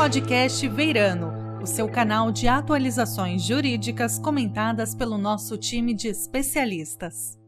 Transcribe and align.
Podcast 0.00 0.66
Veirano, 0.66 1.60
o 1.62 1.66
seu 1.66 1.86
canal 1.86 2.32
de 2.32 2.48
atualizações 2.48 3.42
jurídicas 3.42 4.18
comentadas 4.18 4.94
pelo 4.94 5.18
nosso 5.18 5.58
time 5.58 5.92
de 5.92 6.08
especialistas. 6.08 7.38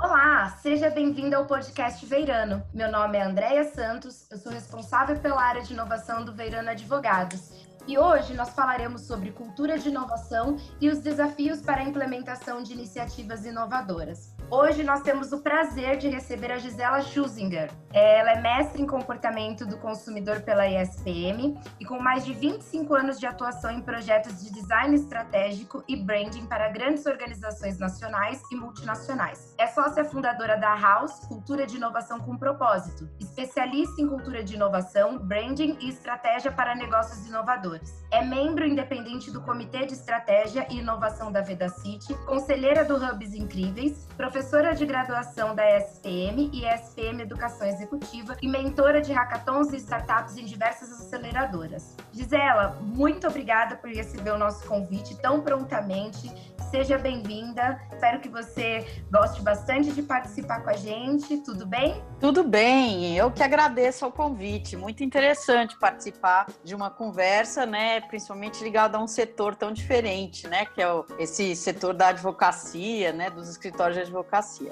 Olá, 0.00 0.58
seja 0.62 0.88
bem-vindo 0.88 1.36
ao 1.36 1.44
podcast 1.44 2.06
Veirano. 2.06 2.62
Meu 2.72 2.90
nome 2.90 3.18
é 3.18 3.22
Andréia 3.22 3.64
Santos, 3.64 4.26
eu 4.30 4.38
sou 4.38 4.50
responsável 4.50 5.18
pela 5.18 5.42
área 5.42 5.60
de 5.60 5.74
inovação 5.74 6.24
do 6.24 6.32
Veirano 6.32 6.70
Advogados. 6.70 7.50
E 7.86 7.98
hoje 7.98 8.32
nós 8.32 8.48
falaremos 8.54 9.02
sobre 9.02 9.30
cultura 9.30 9.78
de 9.78 9.90
inovação 9.90 10.56
e 10.80 10.88
os 10.88 11.00
desafios 11.00 11.60
para 11.60 11.82
a 11.82 11.84
implementação 11.84 12.62
de 12.62 12.72
iniciativas 12.72 13.44
inovadoras. 13.44 14.37
Hoje 14.50 14.82
nós 14.82 15.02
temos 15.02 15.30
o 15.30 15.40
prazer 15.40 15.98
de 15.98 16.08
receber 16.08 16.50
a 16.50 16.56
Gisela 16.56 17.02
Schusinger. 17.02 17.70
Ela 17.92 18.32
é 18.32 18.40
mestre 18.40 18.80
em 18.80 18.86
comportamento 18.86 19.66
do 19.66 19.76
consumidor 19.76 20.40
pela 20.40 20.66
ESPM 20.66 21.58
e 21.78 21.84
com 21.84 21.98
mais 22.00 22.24
de 22.24 22.32
25 22.32 22.94
anos 22.94 23.20
de 23.20 23.26
atuação 23.26 23.70
em 23.70 23.82
projetos 23.82 24.42
de 24.42 24.50
design 24.50 24.94
estratégico 24.94 25.84
e 25.86 25.96
branding 25.96 26.46
para 26.46 26.70
grandes 26.70 27.04
organizações 27.04 27.78
nacionais 27.78 28.40
e 28.50 28.56
multinacionais. 28.56 29.54
É 29.58 29.66
sócia 29.66 30.02
fundadora 30.02 30.56
da 30.56 30.74
House 30.74 31.26
Cultura 31.26 31.66
de 31.66 31.76
Inovação 31.76 32.18
com 32.18 32.34
Propósito, 32.38 33.06
especialista 33.20 34.00
em 34.00 34.08
cultura 34.08 34.42
de 34.42 34.54
inovação, 34.54 35.18
branding 35.18 35.76
e 35.80 35.90
estratégia 35.90 36.50
para 36.50 36.74
negócios 36.74 37.26
inovadores. 37.26 38.02
É 38.10 38.24
membro 38.24 38.66
independente 38.66 39.30
do 39.30 39.42
Comitê 39.42 39.84
de 39.84 39.92
Estratégia 39.92 40.66
e 40.70 40.78
Inovação 40.78 41.30
da 41.30 41.42
Vedacity, 41.42 42.14
conselheira 42.24 42.82
do 42.82 42.96
Hubs 42.96 43.34
Incríveis, 43.34 44.08
professora 44.16 44.37
professora 44.38 44.72
de 44.72 44.86
graduação 44.86 45.52
da 45.52 45.68
SPM 45.78 46.48
e 46.52 46.64
SPM 46.64 47.22
Educação 47.22 47.66
Executiva 47.66 48.36
e 48.40 48.46
mentora 48.46 49.00
de 49.00 49.12
hackathons 49.12 49.72
e 49.72 49.76
startups 49.78 50.36
em 50.36 50.44
diversas 50.44 50.92
aceleradoras. 50.92 51.96
Gisela, 52.12 52.78
muito 52.80 53.26
obrigada 53.26 53.74
por 53.74 53.90
receber 53.90 54.30
o 54.30 54.38
nosso 54.38 54.64
convite 54.64 55.16
tão 55.20 55.40
prontamente. 55.40 56.32
Seja 56.70 56.98
bem-vinda. 56.98 57.80
Espero 57.90 58.20
que 58.20 58.28
você 58.28 58.86
goste 59.10 59.40
bastante 59.40 59.90
de 59.90 60.02
participar 60.02 60.62
com 60.62 60.68
a 60.68 60.76
gente. 60.76 61.38
Tudo 61.38 61.64
bem? 61.64 62.02
Tudo 62.20 62.44
bem. 62.44 63.16
Eu 63.16 63.30
que 63.30 63.42
agradeço 63.42 64.06
o 64.06 64.12
convite. 64.12 64.76
Muito 64.76 65.02
interessante 65.02 65.78
participar 65.78 66.46
de 66.62 66.74
uma 66.74 66.90
conversa, 66.90 67.64
né, 67.64 68.02
principalmente 68.02 68.62
ligada 68.62 68.98
a 68.98 69.00
um 69.00 69.06
setor 69.06 69.54
tão 69.54 69.72
diferente, 69.72 70.46
né, 70.46 70.66
que 70.66 70.82
é 70.82 70.86
esse 71.18 71.56
setor 71.56 71.94
da 71.94 72.08
advocacia, 72.08 73.12
né, 73.12 73.30
dos 73.30 73.48
escritórios 73.48 73.96
de 73.96 74.02
advocacia 74.02 74.70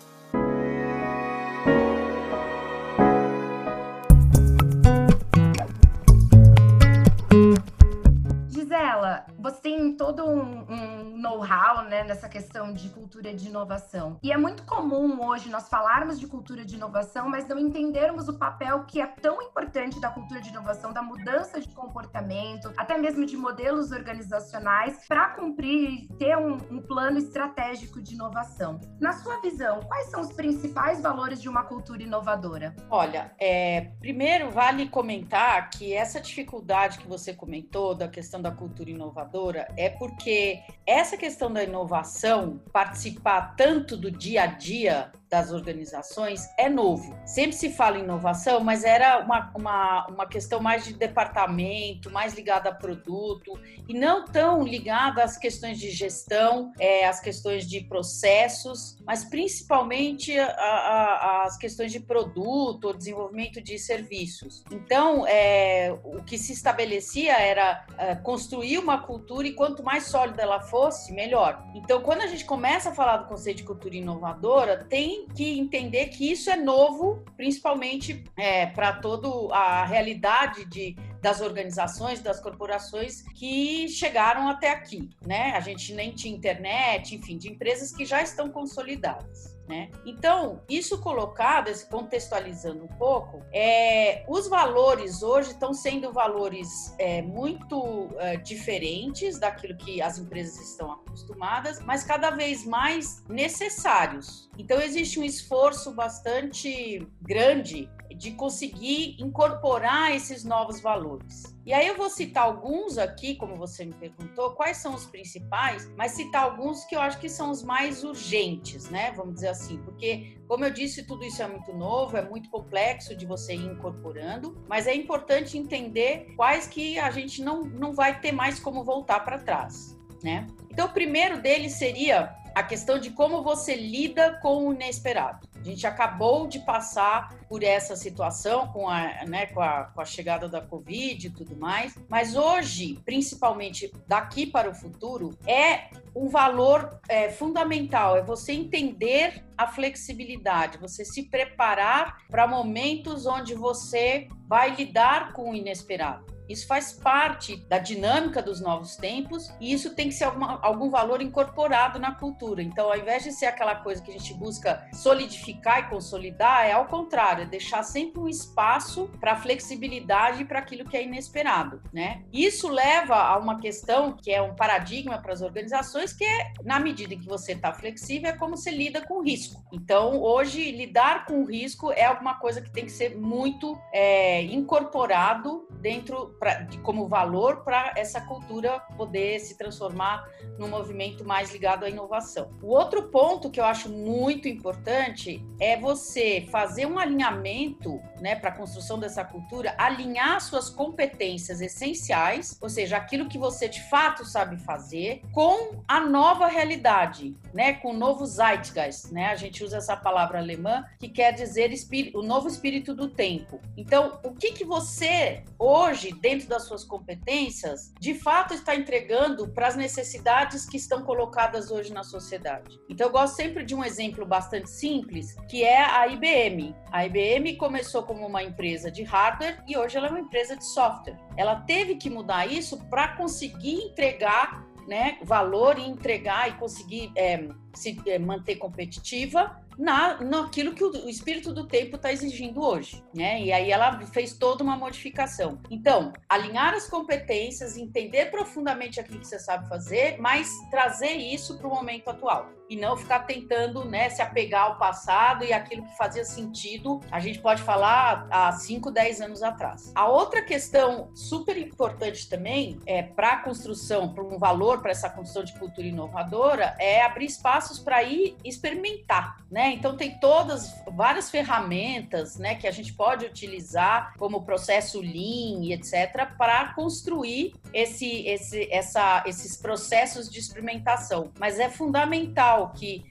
tem 9.66 9.96
todo 9.96 10.24
um, 10.24 10.64
um 10.72 11.18
know-how 11.18 11.82
né, 11.88 12.04
nessa 12.04 12.28
questão 12.28 12.72
de 12.72 12.88
cultura 12.90 13.34
de 13.34 13.48
inovação. 13.48 14.16
E 14.22 14.30
é 14.30 14.36
muito 14.36 14.62
comum 14.62 15.26
hoje 15.26 15.48
nós 15.48 15.68
falarmos 15.68 16.20
de 16.20 16.28
cultura 16.28 16.64
de 16.64 16.76
inovação, 16.76 17.28
mas 17.28 17.48
não 17.48 17.58
entendermos 17.58 18.28
o 18.28 18.38
papel 18.38 18.84
que 18.84 19.00
é 19.00 19.06
tão 19.08 19.42
importante 19.42 20.00
da 20.00 20.08
cultura 20.08 20.40
de 20.40 20.50
inovação, 20.50 20.92
da 20.92 21.02
mudança 21.02 21.60
de 21.60 21.68
comportamento, 21.70 22.72
até 22.76 22.96
mesmo 22.96 23.26
de 23.26 23.36
modelos 23.36 23.90
organizacionais, 23.90 25.04
para 25.08 25.30
cumprir 25.30 26.06
ter 26.16 26.36
um, 26.36 26.58
um 26.70 26.80
plano 26.80 27.18
estratégico 27.18 28.00
de 28.00 28.14
inovação. 28.14 28.78
Na 29.00 29.14
sua 29.14 29.40
visão, 29.40 29.80
quais 29.80 30.10
são 30.12 30.20
os 30.20 30.32
principais 30.32 31.02
valores 31.02 31.42
de 31.42 31.48
uma 31.48 31.64
cultura 31.64 32.04
inovadora? 32.04 32.72
Olha, 32.88 33.34
é, 33.36 33.90
primeiro 33.98 34.48
vale 34.52 34.88
comentar 34.88 35.70
que 35.70 35.92
essa 35.92 36.20
dificuldade 36.20 36.98
que 36.98 37.08
você 37.08 37.34
comentou 37.34 37.96
da 37.96 38.06
questão 38.06 38.40
da 38.40 38.52
cultura 38.52 38.90
inovadora 38.90 39.55
é 39.76 39.88
porque 39.88 40.62
essa 40.86 41.16
questão 41.16 41.52
da 41.52 41.62
inovação, 41.62 42.60
participar 42.72 43.54
tanto 43.56 43.96
do 43.96 44.10
dia 44.10 44.42
a 44.42 44.46
dia 44.46 45.12
das 45.28 45.52
organizações 45.52 46.48
é 46.56 46.68
novo. 46.68 47.16
Sempre 47.24 47.56
se 47.56 47.70
fala 47.70 47.98
em 47.98 48.02
inovação, 48.02 48.60
mas 48.60 48.84
era 48.84 49.18
uma, 49.18 49.50
uma, 49.54 50.06
uma 50.06 50.26
questão 50.26 50.60
mais 50.60 50.84
de 50.84 50.92
departamento, 50.92 52.10
mais 52.10 52.34
ligada 52.34 52.70
a 52.70 52.74
produto, 52.74 53.58
e 53.88 53.94
não 53.94 54.24
tão 54.24 54.62
ligada 54.62 55.22
às 55.22 55.36
questões 55.36 55.78
de 55.78 55.90
gestão, 55.90 56.72
é, 56.78 57.06
às 57.06 57.20
questões 57.20 57.66
de 57.66 57.80
processos, 57.80 58.96
mas 59.04 59.24
principalmente 59.24 60.38
a, 60.38 61.44
as 61.46 61.56
questões 61.56 61.92
de 61.92 62.00
produto, 62.00 62.92
desenvolvimento 62.92 63.60
de 63.60 63.78
serviços. 63.78 64.64
Então, 64.70 65.26
é, 65.26 65.96
o 66.04 66.22
que 66.22 66.38
se 66.38 66.52
estabelecia 66.52 67.36
era 67.36 67.84
é, 67.98 68.14
construir 68.14 68.78
uma 68.78 69.02
cultura, 69.02 69.46
e 69.48 69.54
quanto 69.54 69.82
mais 69.82 70.04
sólida 70.04 70.42
ela 70.42 70.60
fosse, 70.60 71.12
melhor. 71.12 71.64
Então, 71.74 72.00
quando 72.00 72.22
a 72.22 72.26
gente 72.26 72.44
começa 72.44 72.90
a 72.90 72.94
falar 72.94 73.18
do 73.18 73.28
conceito 73.28 73.58
de 73.58 73.64
cultura 73.64 73.96
inovadora, 73.96 74.84
tem 74.84 75.15
que 75.24 75.58
entender 75.58 76.08
que 76.08 76.30
isso 76.30 76.50
é 76.50 76.56
novo, 76.56 77.24
principalmente 77.36 78.22
é, 78.36 78.66
para 78.66 78.92
toda 78.92 79.54
a 79.54 79.84
realidade 79.84 80.64
de, 80.66 80.94
das 81.22 81.40
organizações, 81.40 82.20
das 82.20 82.40
corporações 82.40 83.22
que 83.34 83.88
chegaram 83.88 84.48
até 84.48 84.70
aqui, 84.70 85.08
né? 85.26 85.52
A 85.52 85.60
gente 85.60 85.94
nem 85.94 86.12
tinha 86.12 86.34
internet, 86.34 87.14
enfim, 87.14 87.38
de 87.38 87.50
empresas 87.50 87.92
que 87.92 88.04
já 88.04 88.22
estão 88.22 88.50
consolidadas. 88.50 89.55
Né? 89.68 89.90
Então, 90.04 90.60
isso 90.68 91.00
colocado, 91.00 91.70
contextualizando 91.88 92.84
um 92.84 92.88
pouco, 92.88 93.42
é, 93.52 94.24
os 94.28 94.46
valores 94.46 95.24
hoje 95.24 95.50
estão 95.50 95.74
sendo 95.74 96.12
valores 96.12 96.94
é, 96.98 97.20
muito 97.20 98.08
é, 98.18 98.36
diferentes 98.36 99.40
daquilo 99.40 99.76
que 99.76 100.00
as 100.00 100.18
empresas 100.18 100.70
estão 100.70 100.92
acostumadas, 100.92 101.80
mas 101.80 102.04
cada 102.04 102.30
vez 102.30 102.64
mais 102.64 103.24
necessários. 103.28 104.48
Então, 104.56 104.80
existe 104.80 105.18
um 105.18 105.24
esforço 105.24 105.92
bastante 105.92 107.04
grande 107.20 107.90
de 108.14 108.32
conseguir 108.32 109.16
incorporar 109.20 110.14
esses 110.14 110.44
novos 110.44 110.80
valores. 110.80 111.55
E 111.66 111.72
aí 111.74 111.88
eu 111.88 111.96
vou 111.96 112.08
citar 112.08 112.44
alguns 112.44 112.96
aqui, 112.96 113.34
como 113.34 113.56
você 113.56 113.84
me 113.84 113.92
perguntou, 113.92 114.52
quais 114.52 114.76
são 114.76 114.94
os 114.94 115.04
principais, 115.04 115.90
mas 115.96 116.12
citar 116.12 116.44
alguns 116.44 116.84
que 116.84 116.94
eu 116.94 117.00
acho 117.00 117.18
que 117.18 117.28
são 117.28 117.50
os 117.50 117.60
mais 117.60 118.04
urgentes, 118.04 118.88
né? 118.88 119.10
Vamos 119.16 119.34
dizer 119.34 119.48
assim, 119.48 119.76
porque 119.78 120.38
como 120.46 120.64
eu 120.64 120.70
disse, 120.70 121.04
tudo 121.04 121.24
isso 121.24 121.42
é 121.42 121.48
muito 121.48 121.72
novo, 121.74 122.16
é 122.16 122.22
muito 122.22 122.48
complexo 122.50 123.16
de 123.16 123.26
você 123.26 123.56
ir 123.56 123.66
incorporando, 123.66 124.56
mas 124.68 124.86
é 124.86 124.94
importante 124.94 125.58
entender 125.58 126.32
quais 126.36 126.68
que 126.68 127.00
a 127.00 127.10
gente 127.10 127.42
não, 127.42 127.62
não 127.62 127.92
vai 127.92 128.20
ter 128.20 128.30
mais 128.30 128.60
como 128.60 128.84
voltar 128.84 129.24
para 129.24 129.36
trás, 129.36 129.98
né? 130.22 130.46
Então, 130.70 130.86
o 130.86 130.92
primeiro 130.92 131.42
deles 131.42 131.72
seria 131.72 132.32
a 132.54 132.62
questão 132.62 132.96
de 132.96 133.10
como 133.10 133.42
você 133.42 133.74
lida 133.74 134.38
com 134.40 134.68
o 134.68 134.72
inesperado. 134.72 135.48
A 135.66 135.68
gente 135.68 135.84
acabou 135.84 136.46
de 136.46 136.60
passar 136.60 137.34
por 137.48 137.64
essa 137.64 137.96
situação 137.96 138.68
com 138.68 138.88
a, 138.88 139.24
né, 139.26 139.46
com 139.46 139.60
a, 139.60 139.86
com 139.86 140.00
a 140.00 140.04
chegada 140.04 140.48
da 140.48 140.60
Covid 140.60 141.26
e 141.26 141.30
tudo 141.30 141.56
mais, 141.56 141.92
mas 142.08 142.36
hoje, 142.36 142.96
principalmente 143.04 143.90
daqui 144.06 144.46
para 144.46 144.70
o 144.70 144.74
futuro, 144.74 145.36
é 145.44 145.88
um 146.14 146.28
valor 146.28 147.00
é, 147.08 147.30
fundamental, 147.30 148.16
é 148.16 148.22
você 148.22 148.52
entender 148.52 149.44
a 149.58 149.66
flexibilidade, 149.66 150.78
você 150.78 151.04
se 151.04 151.24
preparar 151.24 152.18
para 152.30 152.46
momentos 152.46 153.26
onde 153.26 153.52
você 153.52 154.28
vai 154.46 154.72
lidar 154.72 155.32
com 155.32 155.50
o 155.50 155.54
inesperado. 155.54 156.35
Isso 156.48 156.66
faz 156.66 156.92
parte 156.92 157.56
da 157.68 157.78
dinâmica 157.78 158.42
dos 158.42 158.60
novos 158.60 158.96
tempos 158.96 159.52
e 159.60 159.72
isso 159.72 159.94
tem 159.94 160.08
que 160.08 160.14
ser 160.14 160.24
alguma, 160.24 160.60
algum 160.62 160.90
valor 160.90 161.20
incorporado 161.20 161.98
na 161.98 162.14
cultura. 162.14 162.62
Então, 162.62 162.88
ao 162.90 162.96
invés 162.96 163.24
de 163.24 163.32
ser 163.32 163.46
aquela 163.46 163.76
coisa 163.76 164.02
que 164.02 164.10
a 164.10 164.14
gente 164.14 164.34
busca 164.34 164.86
solidificar 164.92 165.80
e 165.80 165.90
consolidar, 165.90 166.66
é 166.66 166.72
ao 166.72 166.86
contrário, 166.86 167.44
é 167.44 167.46
deixar 167.46 167.82
sempre 167.82 168.20
um 168.20 168.28
espaço 168.28 169.10
para 169.20 169.36
flexibilidade 169.36 170.44
para 170.44 170.58
aquilo 170.58 170.84
que 170.84 170.96
é 170.96 171.04
inesperado, 171.04 171.82
né? 171.92 172.22
Isso 172.32 172.68
leva 172.68 173.16
a 173.16 173.38
uma 173.38 173.60
questão 173.60 174.12
que 174.12 174.30
é 174.30 174.40
um 174.40 174.54
paradigma 174.54 175.18
para 175.20 175.32
as 175.32 175.42
organizações, 175.42 176.12
que 176.12 176.24
é 176.24 176.52
na 176.64 176.78
medida 176.78 177.14
em 177.14 177.20
que 177.20 177.28
você 177.28 177.52
está 177.52 177.72
flexível, 177.72 178.30
é 178.30 178.32
como 178.32 178.56
você 178.56 178.70
lida 178.70 179.00
com 179.06 179.22
risco. 179.22 179.62
Então, 179.72 180.20
hoje, 180.20 180.70
lidar 180.70 181.26
com 181.26 181.44
risco 181.44 181.92
é 181.92 182.04
alguma 182.04 182.38
coisa 182.38 182.60
que 182.60 182.70
tem 182.70 182.84
que 182.84 182.92
ser 182.92 183.16
muito 183.16 183.78
é, 183.92 184.42
incorporado 184.42 185.66
dentro 185.80 186.35
pra, 186.38 186.62
de, 186.62 186.78
como 186.78 187.08
valor 187.08 187.62
para 187.64 187.92
essa 187.96 188.20
cultura 188.20 188.80
poder 188.96 189.38
se 189.40 189.56
transformar 189.56 190.28
num 190.58 190.68
movimento 190.68 191.24
mais 191.24 191.52
ligado 191.52 191.84
à 191.84 191.88
inovação. 191.88 192.50
O 192.62 192.68
outro 192.68 193.04
ponto 193.08 193.50
que 193.50 193.60
eu 193.60 193.64
acho 193.64 193.88
muito 193.88 194.48
importante 194.48 195.44
é 195.60 195.76
você 195.76 196.46
fazer 196.50 196.86
um 196.86 196.98
alinhamento, 196.98 198.00
né, 198.20 198.34
para 198.34 198.50
a 198.50 198.56
construção 198.56 198.98
dessa 198.98 199.24
cultura, 199.24 199.74
alinhar 199.78 200.40
suas 200.40 200.70
competências 200.70 201.60
essenciais, 201.60 202.56
ou 202.60 202.68
seja, 202.68 202.96
aquilo 202.96 203.28
que 203.28 203.38
você 203.38 203.68
de 203.68 203.82
fato 203.88 204.24
sabe 204.24 204.56
fazer, 204.58 205.22
com 205.32 205.82
a 205.86 206.00
nova 206.00 206.46
realidade, 206.46 207.34
né, 207.52 207.74
com 207.74 207.90
o 207.90 207.96
novo 207.96 208.24
Zeitgeist, 208.26 209.12
né? 209.12 209.26
A 209.28 209.36
gente 209.36 209.62
usa 209.62 209.78
essa 209.78 209.96
palavra 209.96 210.38
alemã 210.38 210.84
que 210.98 211.08
quer 211.08 211.32
dizer 211.32 211.70
o 212.14 212.22
novo 212.22 212.48
espírito 212.48 212.94
do 212.94 213.08
tempo. 213.08 213.60
Então, 213.76 214.18
o 214.22 214.32
que 214.32 214.52
que 214.52 214.64
você 214.64 215.42
hoje, 215.58 216.12
dentro 216.26 216.48
das 216.48 216.64
suas 216.64 216.82
competências, 216.82 217.92
de 218.00 218.12
fato 218.12 218.52
está 218.52 218.74
entregando 218.74 219.46
para 219.46 219.68
as 219.68 219.76
necessidades 219.76 220.66
que 220.66 220.76
estão 220.76 221.04
colocadas 221.04 221.70
hoje 221.70 221.92
na 221.92 222.02
sociedade? 222.02 222.80
Então, 222.90 223.06
eu 223.06 223.12
gosto 223.12 223.36
sempre 223.36 223.64
de 223.64 223.76
um 223.76 223.84
exemplo 223.84 224.26
bastante 224.26 224.68
simples, 224.68 225.36
que 225.48 225.62
é 225.62 225.84
a 225.84 226.04
IBM. 226.08 226.74
A 226.90 227.06
IBM 227.06 227.56
começou 227.56 228.02
como 228.02 228.26
uma 228.26 228.42
empresa 228.42 228.90
de 228.90 229.04
hardware 229.04 229.62
e 229.68 229.78
hoje 229.78 229.96
ela 229.96 230.08
é 230.08 230.10
uma 230.10 230.18
empresa 230.18 230.56
de 230.56 230.64
software. 230.64 231.16
Ela 231.36 231.60
teve 231.60 231.94
que 231.94 232.10
mudar 232.10 232.44
isso 232.46 232.76
para 232.90 233.06
conseguir 233.16 233.76
entregar 233.84 234.66
né, 234.88 235.18
valor 235.22 235.78
e 235.78 235.82
entregar 235.82 236.48
e 236.48 236.54
conseguir 236.54 237.12
é, 237.16 237.48
se 237.76 237.96
é, 238.06 238.18
manter 238.18 238.56
competitiva 238.56 239.60
na, 239.78 240.20
naquilo 240.22 240.74
que 240.74 240.82
o, 240.82 241.08
espírito 241.08 241.52
do 241.52 241.66
tempo 241.66 241.96
está 241.96 242.12
exigindo 242.12 242.62
hoje, 242.62 243.04
né? 243.14 243.40
E 243.42 243.52
aí 243.52 243.70
ela 243.70 244.00
fez 244.06 244.32
toda 244.32 244.64
uma 244.64 244.76
modificação. 244.76 245.58
Então, 245.70 246.12
alinhar 246.28 246.74
as 246.74 246.88
competências, 246.88 247.76
entender 247.76 248.26
profundamente 248.26 248.98
aquilo 248.98 249.20
que 249.20 249.26
você 249.26 249.38
sabe 249.38 249.68
fazer, 249.68 250.18
mas 250.18 250.50
trazer 250.70 251.12
isso 251.12 251.58
para 251.58 251.66
o 251.66 251.70
momento 251.70 252.08
atual 252.08 252.56
e 252.68 252.76
não 252.76 252.96
ficar 252.96 253.20
tentando 253.20 253.84
né, 253.84 254.08
se 254.10 254.20
apegar 254.20 254.62
ao 254.64 254.78
passado 254.78 255.44
e 255.44 255.52
aquilo 255.52 255.84
que 255.84 255.96
fazia 255.96 256.24
sentido, 256.24 257.00
a 257.10 257.20
gente 257.20 257.38
pode 257.38 257.62
falar 257.62 258.26
há 258.30 258.52
5, 258.52 258.90
10 258.90 259.20
anos 259.20 259.42
atrás. 259.42 259.92
A 259.94 260.08
outra 260.08 260.42
questão 260.42 261.10
super 261.14 261.56
importante 261.56 262.28
também 262.28 262.80
é 262.86 263.02
para 263.02 263.34
a 263.34 263.36
construção, 263.38 264.12
para 264.12 264.24
um 264.24 264.38
valor 264.38 264.80
para 264.80 264.90
essa 264.90 265.08
construção 265.08 265.44
de 265.44 265.58
cultura 265.58 265.86
inovadora, 265.86 266.74
é 266.78 267.02
abrir 267.02 267.26
espaços 267.66 267.78
para 267.78 268.02
ir 268.02 268.36
experimentar, 268.44 269.38
né? 269.50 269.72
Então 269.72 269.96
tem 269.96 270.18
todas 270.18 270.72
várias 270.92 271.30
ferramentas, 271.30 272.36
né, 272.36 272.54
que 272.54 272.66
a 272.66 272.70
gente 272.70 272.92
pode 272.92 273.24
utilizar 273.24 274.14
como 274.16 274.42
processo 274.42 275.00
Lean 275.00 275.62
e 275.62 275.72
etc 275.72 276.28
para 276.36 276.72
construir 276.74 277.54
esse, 277.72 278.26
esse, 278.26 278.68
essa, 278.72 279.24
esses 279.26 279.56
processos 279.56 280.30
de 280.30 280.38
experimentação. 280.38 281.30
Mas 281.38 281.58
é 281.58 281.68
fundamental 281.68 282.72
que 282.72 283.04